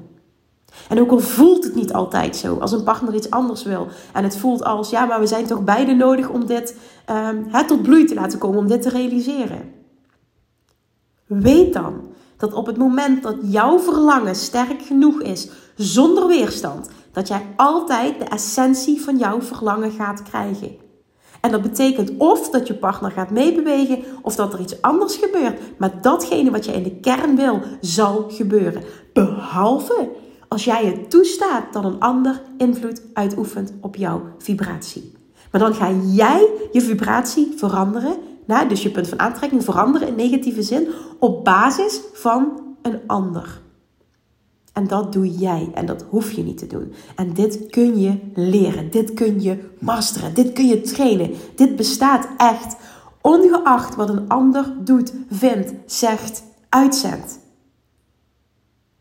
En 0.89 0.99
ook 0.99 1.11
al 1.11 1.19
voelt 1.19 1.63
het 1.63 1.75
niet 1.75 1.93
altijd 1.93 2.35
zo, 2.35 2.57
als 2.57 2.71
een 2.71 2.83
partner 2.83 3.15
iets 3.15 3.29
anders 3.29 3.63
wil. 3.63 3.87
En 4.13 4.23
het 4.23 4.37
voelt 4.37 4.63
als, 4.63 4.89
ja, 4.89 5.05
maar 5.05 5.19
we 5.19 5.27
zijn 5.27 5.45
toch 5.45 5.63
beide 5.63 5.93
nodig 5.93 6.29
om 6.29 6.45
dit 6.45 6.75
um, 7.09 7.67
tot 7.67 7.81
bloei 7.81 8.05
te 8.05 8.13
laten 8.13 8.39
komen, 8.39 8.59
om 8.59 8.67
dit 8.67 8.81
te 8.81 8.89
realiseren. 8.89 9.73
Weet 11.25 11.73
dan 11.73 12.01
dat 12.37 12.53
op 12.53 12.65
het 12.65 12.77
moment 12.77 13.23
dat 13.23 13.35
jouw 13.41 13.79
verlangen 13.79 14.35
sterk 14.35 14.81
genoeg 14.81 15.21
is, 15.21 15.49
zonder 15.75 16.27
weerstand, 16.27 16.89
dat 17.11 17.27
jij 17.27 17.45
altijd 17.55 18.19
de 18.19 18.25
essentie 18.25 19.01
van 19.01 19.17
jouw 19.17 19.41
verlangen 19.41 19.91
gaat 19.91 20.23
krijgen. 20.23 20.88
En 21.41 21.51
dat 21.51 21.61
betekent 21.61 22.11
of 22.17 22.49
dat 22.49 22.67
je 22.67 22.73
partner 22.73 23.11
gaat 23.11 23.29
meebewegen 23.29 24.03
of 24.21 24.35
dat 24.35 24.53
er 24.53 24.59
iets 24.59 24.81
anders 24.81 25.15
gebeurt. 25.15 25.59
Maar 25.77 26.01
datgene 26.01 26.51
wat 26.51 26.65
je 26.65 26.73
in 26.73 26.83
de 26.83 26.95
kern 26.95 27.35
wil, 27.35 27.61
zal 27.81 28.25
gebeuren. 28.29 28.83
Behalve 29.13 30.09
als 30.47 30.63
jij 30.63 30.85
het 30.85 31.09
toestaat 31.09 31.73
dat 31.73 31.83
een 31.83 31.99
ander 31.99 32.41
invloed 32.57 33.01
uitoefent 33.13 33.73
op 33.81 33.95
jouw 33.95 34.21
vibratie. 34.37 35.11
Maar 35.51 35.61
dan 35.61 35.73
ga 35.73 35.91
jij 36.05 36.47
je 36.71 36.81
vibratie 36.81 37.53
veranderen, 37.55 38.15
nou, 38.45 38.67
dus 38.67 38.83
je 38.83 38.91
punt 38.91 39.07
van 39.07 39.19
aantrekking 39.19 39.63
veranderen 39.63 40.07
in 40.07 40.15
negatieve 40.15 40.63
zin, 40.63 40.87
op 41.19 41.43
basis 41.43 42.01
van 42.13 42.61
een 42.81 42.99
ander. 43.07 43.61
En 44.79 44.87
dat 44.87 45.13
doe 45.13 45.37
jij 45.37 45.71
en 45.73 45.85
dat 45.85 46.05
hoef 46.09 46.31
je 46.31 46.43
niet 46.43 46.57
te 46.57 46.67
doen. 46.67 46.93
En 47.15 47.33
dit 47.33 47.67
kun 47.69 47.99
je 47.99 48.19
leren, 48.33 48.91
dit 48.91 49.13
kun 49.13 49.41
je 49.41 49.69
masteren, 49.79 50.33
dit 50.33 50.53
kun 50.53 50.67
je 50.67 50.81
trainen. 50.81 51.31
Dit 51.55 51.75
bestaat 51.75 52.27
echt, 52.37 52.75
ongeacht 53.21 53.95
wat 53.95 54.09
een 54.09 54.27
ander 54.27 54.73
doet, 54.83 55.13
vindt, 55.29 55.73
zegt, 55.85 56.43
uitzendt. 56.69 57.39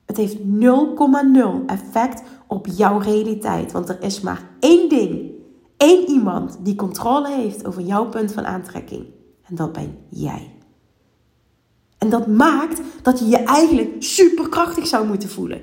Het 0.07 0.17
heeft 0.17 0.37
0,0 0.37 0.45
effect 1.67 2.23
op 2.47 2.67
jouw 2.67 2.99
realiteit. 2.99 3.73
Want 3.73 3.89
er 3.89 4.03
is 4.03 4.21
maar 4.21 4.49
één 4.61 4.89
ding, 4.89 5.31
één 5.77 6.09
iemand 6.09 6.59
die 6.63 6.75
controle 6.75 7.29
heeft 7.29 7.67
over 7.67 7.83
jouw 7.83 8.09
punt 8.09 8.33
van 8.33 8.47
aantrekking. 8.47 9.07
En 9.43 9.55
dat 9.55 9.73
ben 9.73 9.97
jij. 10.09 10.58
En 11.99 12.09
dat 12.09 12.27
maakt 12.27 12.81
dat 13.03 13.19
je 13.19 13.29
je 13.29 13.37
eigenlijk 13.37 13.95
superkrachtig 13.99 14.87
zou 14.87 15.07
moeten 15.07 15.29
voelen. 15.29 15.63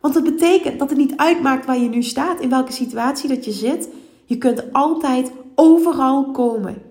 Want 0.00 0.14
dat 0.14 0.24
betekent 0.24 0.78
dat 0.78 0.88
het 0.88 0.98
niet 0.98 1.16
uitmaakt 1.16 1.66
waar 1.66 1.78
je 1.78 1.88
nu 1.88 2.02
staat, 2.02 2.40
in 2.40 2.50
welke 2.50 2.72
situatie 2.72 3.28
dat 3.28 3.44
je 3.44 3.52
zit. 3.52 3.88
Je 4.24 4.38
kunt 4.38 4.72
altijd 4.72 5.32
overal 5.54 6.30
komen 6.30 6.82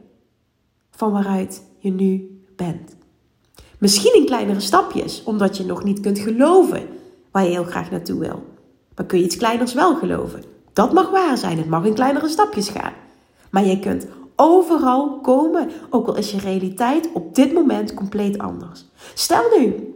van 0.91 1.12
waaruit 1.12 1.63
je 1.78 1.91
nu 1.91 2.41
bent. 2.56 2.95
Misschien 3.78 4.15
in 4.15 4.26
kleinere 4.26 4.60
stapjes, 4.60 5.24
omdat 5.24 5.58
je 5.58 5.65
nog 5.65 5.84
niet 5.84 6.00
kunt 6.00 6.19
geloven 6.19 6.88
waar 7.32 7.43
je 7.43 7.50
heel 7.50 7.63
graag 7.63 7.91
naartoe 7.91 8.19
wil. 8.19 8.43
Maar 8.95 9.06
kun 9.06 9.17
je 9.17 9.24
iets 9.24 9.38
kleiners 9.38 9.74
wel 9.74 9.95
geloven. 9.95 10.43
Dat 10.74 10.93
mag 10.93 11.10
waar 11.10 11.38
zijn, 11.38 11.58
het 11.58 11.69
mag 11.69 11.86
in 11.86 11.93
kleinere 11.93 12.28
stapjes 12.28 12.69
gaan. 12.69 12.93
Maar 13.50 13.65
je 13.65 13.80
kunt 13.80 14.08
overal 14.39 15.19
komen, 15.21 15.69
ook 15.89 16.08
al 16.08 16.15
is 16.15 16.32
je 16.32 16.39
realiteit 16.39 17.10
op 17.13 17.36
dit 17.36 17.54
moment 17.54 17.93
compleet 17.93 18.38
anders. 18.38 18.86
Stel 19.13 19.43
nu 19.58 19.93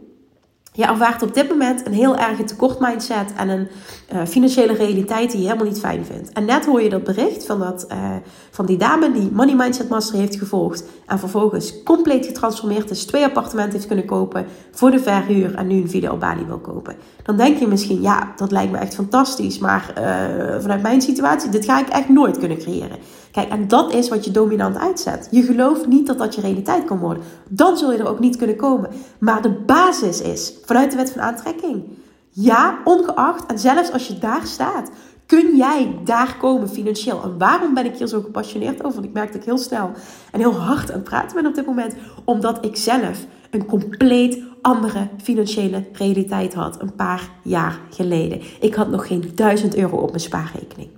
je 0.76 0.84
ervaart 0.84 1.22
op 1.22 1.34
dit 1.34 1.48
moment 1.48 1.86
een 1.86 1.92
heel 1.92 2.16
erge 2.16 2.44
tekort 2.44 2.80
mindset 2.80 3.32
en 3.36 3.48
een 3.48 3.68
uh, 4.12 4.24
financiële 4.24 4.72
realiteit 4.72 5.30
die 5.30 5.40
je 5.40 5.46
helemaal 5.46 5.68
niet 5.68 5.80
fijn 5.80 6.04
vindt. 6.04 6.32
En 6.32 6.44
net 6.44 6.66
hoor 6.66 6.82
je 6.82 6.88
dat 6.88 7.04
bericht 7.04 7.46
van, 7.46 7.58
dat, 7.58 7.86
uh, 7.92 8.10
van 8.50 8.66
die 8.66 8.76
dame 8.76 9.12
die 9.12 9.30
Money 9.32 9.54
Mindset 9.54 9.88
Master 9.88 10.18
heeft 10.18 10.36
gevolgd 10.36 10.84
en 11.06 11.18
vervolgens 11.18 11.82
compleet 11.82 12.26
getransformeerd 12.26 12.90
is, 12.90 13.04
twee 13.04 13.24
appartementen 13.24 13.72
heeft 13.72 13.86
kunnen 13.86 14.04
kopen 14.04 14.46
voor 14.70 14.90
de 14.90 15.00
verhuur 15.00 15.54
en 15.54 15.66
nu 15.66 15.74
een 15.74 15.90
villa 15.90 16.12
op 16.12 16.20
Bali 16.20 16.44
wil 16.46 16.58
kopen. 16.58 16.96
Dan 17.24 17.36
denk 17.36 17.58
je 17.58 17.66
misschien, 17.66 18.02
ja, 18.02 18.32
dat 18.36 18.50
lijkt 18.50 18.72
me 18.72 18.78
echt 18.78 18.94
fantastisch, 18.94 19.58
maar 19.58 19.92
uh, 19.98 20.60
vanuit 20.60 20.82
mijn 20.82 21.02
situatie, 21.02 21.50
dit 21.50 21.64
ga 21.64 21.80
ik 21.80 21.88
echt 21.88 22.08
nooit 22.08 22.38
kunnen 22.38 22.58
creëren. 22.58 22.98
Kijk, 23.32 23.48
en 23.48 23.68
dat 23.68 23.92
is 23.92 24.08
wat 24.08 24.24
je 24.24 24.30
dominant 24.30 24.76
uitzet. 24.78 25.28
Je 25.30 25.42
gelooft 25.42 25.86
niet 25.86 26.06
dat 26.06 26.18
dat 26.18 26.34
je 26.34 26.40
realiteit 26.40 26.84
kan 26.84 26.98
worden. 26.98 27.22
Dan 27.48 27.76
zul 27.76 27.92
je 27.92 27.98
er 27.98 28.08
ook 28.08 28.18
niet 28.18 28.36
kunnen 28.36 28.56
komen. 28.56 28.90
Maar 29.18 29.42
de 29.42 29.50
basis 29.50 30.20
is, 30.20 30.54
vanuit 30.64 30.90
de 30.90 30.96
wet 30.96 31.10
van 31.10 31.20
aantrekking. 31.20 31.82
Ja, 32.30 32.78
ongeacht, 32.84 33.46
en 33.46 33.58
zelfs 33.58 33.92
als 33.92 34.06
je 34.06 34.18
daar 34.18 34.46
staat, 34.46 34.90
kun 35.26 35.56
jij 35.56 35.98
daar 36.04 36.36
komen 36.40 36.68
financieel. 36.68 37.22
En 37.22 37.38
waarom 37.38 37.74
ben 37.74 37.84
ik 37.84 37.96
hier 37.96 38.06
zo 38.06 38.20
gepassioneerd 38.20 38.84
over? 38.84 38.94
Want 38.94 39.04
ik 39.04 39.12
merk 39.12 39.26
dat 39.26 39.40
ik 39.40 39.44
heel 39.44 39.58
snel 39.58 39.90
en 40.32 40.40
heel 40.40 40.54
hard 40.54 40.90
aan 40.90 40.98
het 40.98 41.04
praten 41.04 41.36
ben 41.36 41.46
op 41.46 41.54
dit 41.54 41.66
moment. 41.66 41.94
Omdat 42.24 42.64
ik 42.64 42.76
zelf 42.76 43.26
een 43.54 43.66
compleet 43.66 44.42
andere 44.62 45.08
financiële 45.22 45.84
realiteit 45.92 46.54
had 46.54 46.80
een 46.80 46.94
paar 46.94 47.30
jaar 47.42 47.80
geleden. 47.90 48.40
Ik 48.60 48.74
had 48.74 48.90
nog 48.90 49.06
geen 49.06 49.30
duizend 49.34 49.76
euro 49.76 49.96
op 49.96 50.08
mijn 50.08 50.20
spaarrekening. 50.20 50.88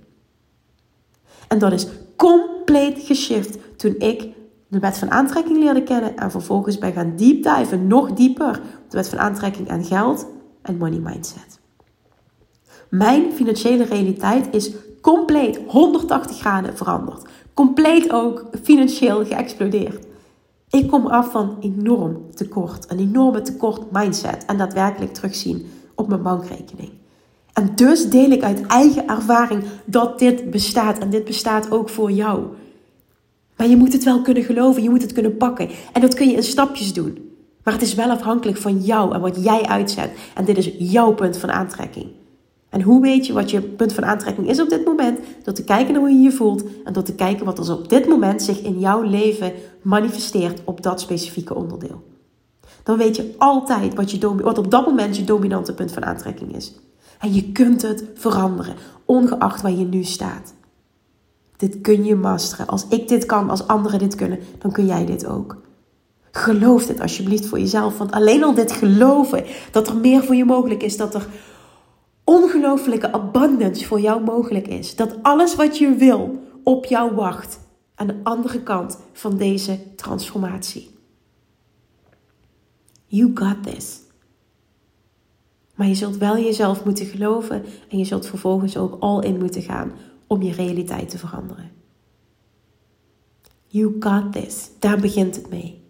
En 1.47 1.59
dat 1.59 1.71
is 1.71 1.87
compleet 2.15 2.99
geshift 2.99 3.57
toen 3.77 3.95
ik 3.97 4.27
de 4.67 4.79
wet 4.79 4.97
van 4.97 5.11
aantrekking 5.11 5.57
leerde 5.57 5.83
kennen 5.83 6.17
en 6.17 6.31
vervolgens 6.31 6.77
ben 6.77 6.93
gaan 6.93 7.15
deep 7.15 7.43
diven, 7.43 7.87
nog 7.87 8.13
dieper, 8.13 8.61
de 8.89 8.97
wet 8.97 9.09
van 9.09 9.19
aantrekking 9.19 9.67
en 9.67 9.83
geld. 9.83 10.27
en 10.61 10.77
money 10.77 10.99
mindset. 10.99 11.59
Mijn 12.89 13.31
financiële 13.33 13.83
realiteit 13.83 14.47
is 14.51 14.71
compleet 15.01 15.59
180 15.67 16.37
graden 16.37 16.77
veranderd. 16.77 17.25
Compleet 17.53 18.11
ook 18.11 18.45
financieel 18.63 19.25
geëxplodeerd. 19.25 20.06
Ik 20.69 20.87
kom 20.87 21.05
af 21.05 21.31
van 21.31 21.57
enorm 21.59 22.31
tekort, 22.35 22.91
een 22.91 22.99
enorme 22.99 23.41
tekort 23.41 23.91
mindset 23.91 24.45
en 24.45 24.57
daadwerkelijk 24.57 25.13
terugzien 25.13 25.65
op 25.95 26.07
mijn 26.07 26.21
bankrekening. 26.21 26.89
En 27.53 27.71
dus 27.75 28.09
deel 28.09 28.31
ik 28.31 28.43
uit 28.43 28.65
eigen 28.65 29.07
ervaring 29.07 29.63
dat 29.85 30.19
dit 30.19 30.51
bestaat 30.51 30.97
en 30.97 31.09
dit 31.09 31.25
bestaat 31.25 31.71
ook 31.71 31.89
voor 31.89 32.11
jou. 32.11 32.45
Maar 33.57 33.67
je 33.67 33.77
moet 33.77 33.93
het 33.93 34.03
wel 34.03 34.21
kunnen 34.21 34.43
geloven, 34.43 34.83
je 34.83 34.89
moet 34.89 35.01
het 35.01 35.13
kunnen 35.13 35.37
pakken. 35.37 35.69
En 35.93 36.01
dat 36.01 36.13
kun 36.13 36.29
je 36.29 36.35
in 36.35 36.43
stapjes 36.43 36.93
doen. 36.93 37.31
Maar 37.63 37.73
het 37.73 37.83
is 37.83 37.93
wel 37.93 38.09
afhankelijk 38.09 38.57
van 38.57 38.79
jou 38.79 39.13
en 39.13 39.21
wat 39.21 39.43
jij 39.43 39.61
uitzet. 39.61 40.11
En 40.35 40.45
dit 40.45 40.57
is 40.57 40.71
jouw 40.77 41.13
punt 41.13 41.37
van 41.37 41.51
aantrekking. 41.51 42.11
En 42.69 42.81
hoe 42.81 43.01
weet 43.01 43.25
je 43.25 43.33
wat 43.33 43.51
je 43.51 43.61
punt 43.61 43.93
van 43.93 44.05
aantrekking 44.05 44.49
is 44.49 44.61
op 44.61 44.69
dit 44.69 44.85
moment? 44.85 45.19
Door 45.43 45.53
te 45.53 45.63
kijken 45.63 45.93
naar 45.93 46.01
hoe 46.01 46.11
je 46.11 46.21
je 46.21 46.31
voelt 46.31 46.63
en 46.83 46.93
door 46.93 47.03
te 47.03 47.15
kijken 47.15 47.45
wat 47.45 47.67
er 47.67 47.73
op 47.73 47.89
dit 47.89 48.07
moment 48.07 48.41
zich 48.41 48.61
in 48.61 48.79
jouw 48.79 49.01
leven 49.01 49.53
manifesteert 49.81 50.61
op 50.63 50.83
dat 50.83 51.01
specifieke 51.01 51.55
onderdeel. 51.55 52.03
Dan 52.83 52.97
weet 52.97 53.15
je 53.15 53.33
altijd 53.37 53.95
wat, 53.95 54.11
je 54.11 54.35
wat 54.35 54.57
op 54.57 54.71
dat 54.71 54.85
moment 54.85 55.17
je 55.17 55.23
dominante 55.23 55.73
punt 55.73 55.91
van 55.91 56.05
aantrekking 56.05 56.55
is. 56.55 56.73
En 57.19 57.33
je 57.33 57.51
kunt 57.51 57.81
het 57.81 58.03
veranderen, 58.13 58.75
ongeacht 59.05 59.61
waar 59.61 59.71
je 59.71 59.85
nu 59.85 60.03
staat. 60.03 60.53
Dit 61.57 61.81
kun 61.81 62.03
je 62.03 62.15
masteren. 62.15 62.67
Als 62.67 62.85
ik 62.89 63.07
dit 63.07 63.25
kan, 63.25 63.49
als 63.49 63.67
anderen 63.67 63.99
dit 63.99 64.15
kunnen, 64.15 64.39
dan 64.59 64.71
kun 64.71 64.85
jij 64.85 65.05
dit 65.05 65.25
ook. 65.25 65.57
Geloof 66.31 66.85
dit 66.85 67.01
alsjeblieft 67.01 67.45
voor 67.45 67.59
jezelf. 67.59 67.97
Want 67.97 68.11
alleen 68.11 68.43
al 68.43 68.53
dit 68.53 68.71
geloven 68.71 69.43
dat 69.71 69.87
er 69.87 69.95
meer 69.95 70.23
voor 70.23 70.35
je 70.35 70.45
mogelijk 70.45 70.83
is, 70.83 70.97
dat 70.97 71.15
er 71.15 71.27
ongelooflijke 72.29 73.11
abundance 73.11 73.85
voor 73.85 73.99
jou 73.99 74.23
mogelijk 74.23 74.67
is. 74.67 74.95
Dat 74.95 75.17
alles 75.21 75.55
wat 75.55 75.77
je 75.77 75.95
wil 75.95 76.41
op 76.63 76.85
jou 76.85 77.15
wacht 77.15 77.59
aan 77.95 78.07
de 78.07 78.19
andere 78.23 78.63
kant 78.63 78.99
van 79.13 79.37
deze 79.37 79.95
transformatie. 79.95 80.89
You 83.05 83.31
got 83.33 83.63
this. 83.63 83.99
Maar 85.75 85.87
je 85.87 85.95
zult 85.95 86.17
wel 86.17 86.37
jezelf 86.37 86.85
moeten 86.85 87.05
geloven 87.05 87.63
en 87.89 87.97
je 87.97 88.05
zult 88.05 88.25
vervolgens 88.25 88.77
ook 88.77 88.97
all 88.99 89.23
in 89.23 89.37
moeten 89.37 89.61
gaan 89.61 89.91
om 90.27 90.41
je 90.41 90.51
realiteit 90.51 91.09
te 91.09 91.17
veranderen. 91.17 91.71
You 93.67 93.95
got 93.99 94.33
this. 94.33 94.69
Daar 94.79 94.99
begint 94.99 95.35
het 95.35 95.49
mee. 95.49 95.81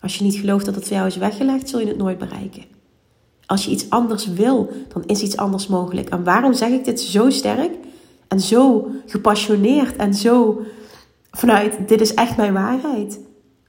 Als 0.00 0.16
je 0.16 0.24
niet 0.24 0.34
gelooft 0.34 0.64
dat 0.64 0.74
het 0.74 0.84
voor 0.84 0.96
jou 0.96 1.06
is 1.06 1.16
weggelegd, 1.16 1.68
zul 1.68 1.80
je 1.80 1.86
het 1.86 1.96
nooit 1.96 2.18
bereiken. 2.18 2.75
Als 3.46 3.64
je 3.64 3.70
iets 3.70 3.90
anders 3.90 4.26
wil, 4.26 4.70
dan 4.92 5.04
is 5.04 5.22
iets 5.22 5.36
anders 5.36 5.66
mogelijk. 5.66 6.08
En 6.08 6.24
waarom 6.24 6.52
zeg 6.52 6.70
ik 6.70 6.84
dit 6.84 7.00
zo 7.00 7.30
sterk 7.30 7.74
en 8.28 8.40
zo 8.40 8.90
gepassioneerd 9.06 9.96
en 9.96 10.14
zo 10.14 10.60
vanuit 11.30 11.88
dit 11.88 12.00
is 12.00 12.14
echt 12.14 12.36
mijn 12.36 12.52
waarheid? 12.52 13.20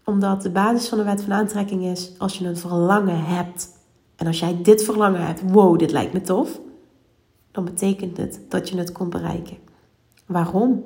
Omdat 0.05 0.41
de 0.41 0.49
basis 0.49 0.89
van 0.89 0.97
de 0.97 1.03
wet 1.03 1.21
van 1.21 1.33
aantrekking 1.33 1.83
is 1.83 2.11
als 2.17 2.37
je 2.37 2.45
een 2.45 2.57
verlangen 2.57 3.23
hebt. 3.23 3.69
En 4.15 4.27
als 4.27 4.39
jij 4.39 4.59
dit 4.61 4.83
verlangen 4.83 5.25
hebt, 5.25 5.41
wow, 5.51 5.79
dit 5.79 5.91
lijkt 5.91 6.13
me 6.13 6.21
tof, 6.21 6.59
dan 7.51 7.65
betekent 7.65 8.17
het 8.17 8.39
dat 8.47 8.69
je 8.69 8.77
het 8.77 8.91
kon 8.91 9.09
bereiken. 9.09 9.57
Waarom? 10.25 10.83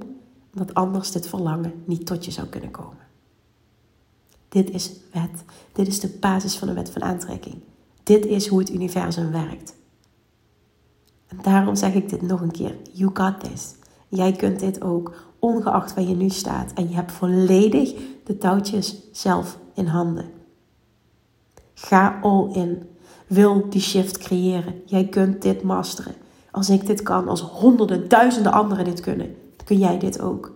Omdat 0.54 0.74
anders 0.74 1.12
dit 1.12 1.28
verlangen 1.28 1.74
niet 1.86 2.06
tot 2.06 2.26
je 2.26 2.32
zou 2.32 2.48
kunnen 2.48 2.72
komen. 2.72 3.08
Dit 4.50 4.70
is 4.70 4.92
wet. 5.14 5.44
Dit 5.74 5.88
is 5.88 6.00
de 6.00 6.18
basis 6.20 6.56
van 6.56 6.68
de 6.68 6.74
wet 6.74 6.90
van 6.90 7.04
aantrekking. 7.04 7.56
Dit 8.12 8.26
is 8.26 8.48
hoe 8.48 8.60
het 8.60 8.74
universum 8.74 9.32
werkt. 9.32 9.76
En 11.28 11.38
daarom 11.42 11.76
zeg 11.76 11.94
ik 11.94 12.10
dit 12.10 12.22
nog 12.22 12.42
een 12.42 12.52
keer. 12.52 12.76
You 12.92 13.12
got 13.14 13.40
this. 13.40 13.76
Jij 14.08 14.32
kunt 14.32 14.60
dit 14.60 14.82
ook, 14.82 15.14
ongeacht 15.40 15.94
waar 15.94 16.04
je 16.04 16.16
nu 16.16 16.30
staat. 16.30 16.74
En 16.74 16.90
je 16.90 16.96
hebt 16.96 17.12
volledig 17.12 17.94
de 18.24 18.38
touwtjes 18.38 18.98
zelf 19.12 19.58
in 19.74 19.86
handen. 19.86 20.26
Ga 21.74 22.20
all 22.22 22.54
in. 22.54 22.84
Wil 23.28 23.70
die 23.70 23.82
shift 23.82 24.18
creëren. 24.18 24.82
Jij 24.86 25.06
kunt 25.08 25.42
dit 25.42 25.64
masteren. 25.64 26.16
Als 26.52 26.70
ik 26.70 26.86
dit 26.86 27.02
kan, 27.02 27.28
als 27.28 27.42
honderden, 27.42 28.10
duizenden 28.10 28.52
anderen 28.52 28.86
dit 28.86 29.00
kunnen, 29.00 29.36
kun 29.64 29.78
jij 29.78 30.00
dit 30.00 30.22
ook. 30.22 30.54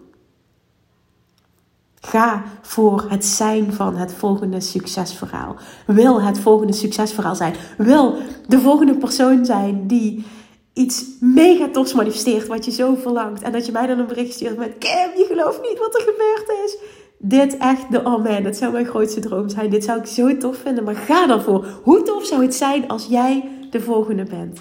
Ga 2.06 2.44
voor 2.62 3.06
het 3.10 3.26
zijn 3.26 3.74
van 3.74 3.96
het 3.96 4.14
volgende 4.14 4.62
succesverhaal. 4.62 5.56
Wil 5.86 6.22
het 6.22 6.40
volgende 6.40 6.74
succesverhaal 6.74 7.36
zijn. 7.36 7.54
Wil 7.78 8.18
de 8.48 8.60
volgende 8.60 8.96
persoon 8.98 9.46
zijn 9.46 9.88
die 9.88 10.26
iets 10.74 11.06
mega 11.20 11.70
tofs 11.72 11.94
manifesteert 11.94 12.48
wat 12.48 12.66
je 12.66 12.72
zo 12.72 12.96
verlangt. 12.96 13.42
En 13.42 13.52
dat 13.52 13.66
je 13.66 13.72
mij 13.72 13.88
dan 13.88 14.00
een 14.00 14.08
bericht 14.08 14.34
stuurt 14.34 14.58
met 14.58 14.78
Kim, 14.78 15.10
je 15.16 15.26
gelooft 15.28 15.62
niet 15.62 15.80
wat 15.80 15.96
er 15.96 16.02
gebeurd 16.02 16.66
is. 16.66 16.78
Dit 17.18 17.58
echt, 17.58 17.92
de, 17.92 18.00
oh 18.04 18.24
man, 18.24 18.44
dat 18.44 18.56
zou 18.56 18.72
mijn 18.72 18.86
grootste 18.86 19.20
droom 19.20 19.50
zijn. 19.50 19.70
Dit 19.70 19.84
zou 19.84 20.00
ik 20.00 20.06
zo 20.06 20.38
tof 20.38 20.58
vinden, 20.58 20.84
maar 20.84 20.96
ga 20.96 21.28
daarvoor. 21.28 21.68
Hoe 21.84 22.02
tof 22.02 22.26
zou 22.26 22.42
het 22.42 22.56
zijn 22.56 22.88
als 22.88 23.06
jij 23.06 23.50
de 23.70 23.82
volgende 23.82 24.24
bent? 24.24 24.60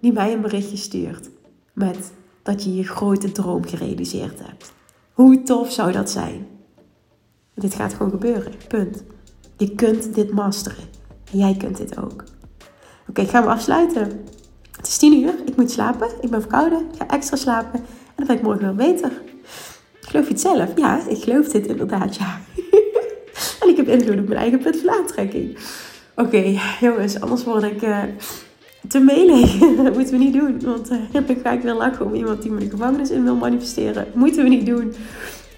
Die 0.00 0.12
mij 0.12 0.32
een 0.32 0.40
berichtje 0.40 0.76
stuurt 0.76 1.30
met 1.72 2.12
dat 2.42 2.64
je 2.64 2.74
je 2.74 2.84
grote 2.84 3.32
droom 3.32 3.66
gerealiseerd 3.66 4.38
hebt. 4.46 4.72
Hoe 5.12 5.42
tof 5.42 5.72
zou 5.72 5.92
dat 5.92 6.10
zijn? 6.10 6.55
Dit 7.56 7.74
gaat 7.74 7.94
gewoon 7.94 8.10
gebeuren. 8.10 8.52
Punt. 8.68 9.02
Je 9.56 9.74
kunt 9.74 10.14
dit 10.14 10.32
masteren. 10.32 10.84
En 11.32 11.38
jij 11.38 11.56
kunt 11.56 11.76
dit 11.76 11.98
ook. 11.98 12.24
Oké, 13.08 13.20
ik 13.20 13.28
ga 13.28 13.40
me 13.40 13.46
afsluiten. 13.46 14.24
Het 14.76 14.86
is 14.86 14.96
tien 14.96 15.22
uur. 15.22 15.34
Ik 15.44 15.56
moet 15.56 15.70
slapen. 15.70 16.08
Ik 16.20 16.30
ben 16.30 16.40
verkouden. 16.40 16.78
Ik 16.78 16.98
ga 16.98 17.08
extra 17.08 17.36
slapen. 17.36 17.78
En 17.80 18.14
dan 18.16 18.26
ben 18.26 18.36
ik 18.36 18.42
morgen 18.42 18.76
wel 18.76 18.92
beter. 18.92 19.12
Geloof 20.00 20.26
je 20.26 20.32
het 20.32 20.40
zelf? 20.40 20.70
Ja, 20.76 21.06
ik 21.08 21.22
geloof 21.22 21.48
dit 21.48 21.66
inderdaad, 21.66 22.16
ja. 22.16 22.40
en 23.60 23.68
ik 23.68 23.76
heb 23.76 23.88
invloed 23.88 24.18
op 24.18 24.28
mijn 24.28 24.40
eigen 24.40 24.58
punt 24.58 24.76
van 24.76 24.90
aantrekking. 24.90 25.58
Oké, 26.16 26.58
jongens, 26.80 27.20
anders 27.20 27.44
word 27.44 27.62
ik 27.62 27.82
uh, 27.82 28.02
te 28.88 28.98
melig. 28.98 29.58
dat 29.84 29.94
moeten 29.94 30.18
we 30.18 30.24
niet 30.24 30.32
doen. 30.32 30.60
Want 30.60 30.90
uh, 30.90 30.98
dan 31.12 31.36
ga 31.42 31.50
ik 31.50 31.62
weer 31.62 31.74
lachen 31.74 32.06
om 32.06 32.14
iemand 32.14 32.42
die 32.42 32.50
me 32.50 32.58
de 32.58 32.70
gevangenis 32.70 33.10
in 33.10 33.24
wil 33.24 33.36
manifesteren. 33.36 34.06
Moeten 34.14 34.42
we 34.42 34.48
niet 34.48 34.66
doen. 34.66 34.94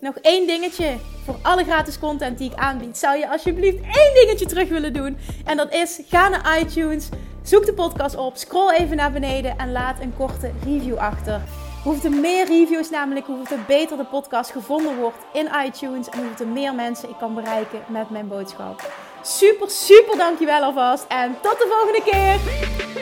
nog 0.00 0.14
één 0.14 0.46
dingetje 0.46 0.96
voor 1.24 1.36
alle 1.42 1.64
gratis 1.64 1.98
content 1.98 2.38
die 2.38 2.50
ik 2.50 2.56
aanbied. 2.56 2.98
Zou 2.98 3.18
je 3.18 3.30
alsjeblieft 3.30 3.80
één 3.82 4.14
dingetje 4.14 4.46
terug 4.46 4.68
willen 4.68 4.92
doen? 4.92 5.18
En 5.44 5.56
dat 5.56 5.74
is: 5.74 6.00
ga 6.08 6.28
naar 6.28 6.60
iTunes, 6.60 7.08
zoek 7.42 7.66
de 7.66 7.74
podcast 7.74 8.16
op, 8.16 8.36
scroll 8.36 8.72
even 8.72 8.96
naar 8.96 9.12
beneden 9.12 9.58
en 9.58 9.72
laat 9.72 10.00
een 10.00 10.14
korte 10.16 10.50
review 10.64 10.96
achter. 10.96 11.40
Hoeveel 11.84 12.10
meer 12.10 12.46
reviews 12.46 12.90
namelijk, 12.90 13.26
hoeveel 13.26 13.58
beter 13.66 13.96
de 13.96 14.04
podcast 14.04 14.50
gevonden 14.50 14.96
wordt 14.96 15.18
in 15.32 15.48
iTunes 15.66 16.08
en 16.08 16.26
hoeveel 16.26 16.46
meer 16.46 16.74
mensen 16.74 17.08
ik 17.08 17.16
kan 17.18 17.34
bereiken 17.34 17.80
met 17.88 18.10
mijn 18.10 18.28
boodschap. 18.28 18.92
Super, 19.22 19.70
super 19.70 20.16
dankjewel 20.16 20.62
alvast 20.62 21.04
en 21.08 21.36
tot 21.42 21.58
de 21.58 21.66
volgende 21.68 22.10
keer! 22.10 22.97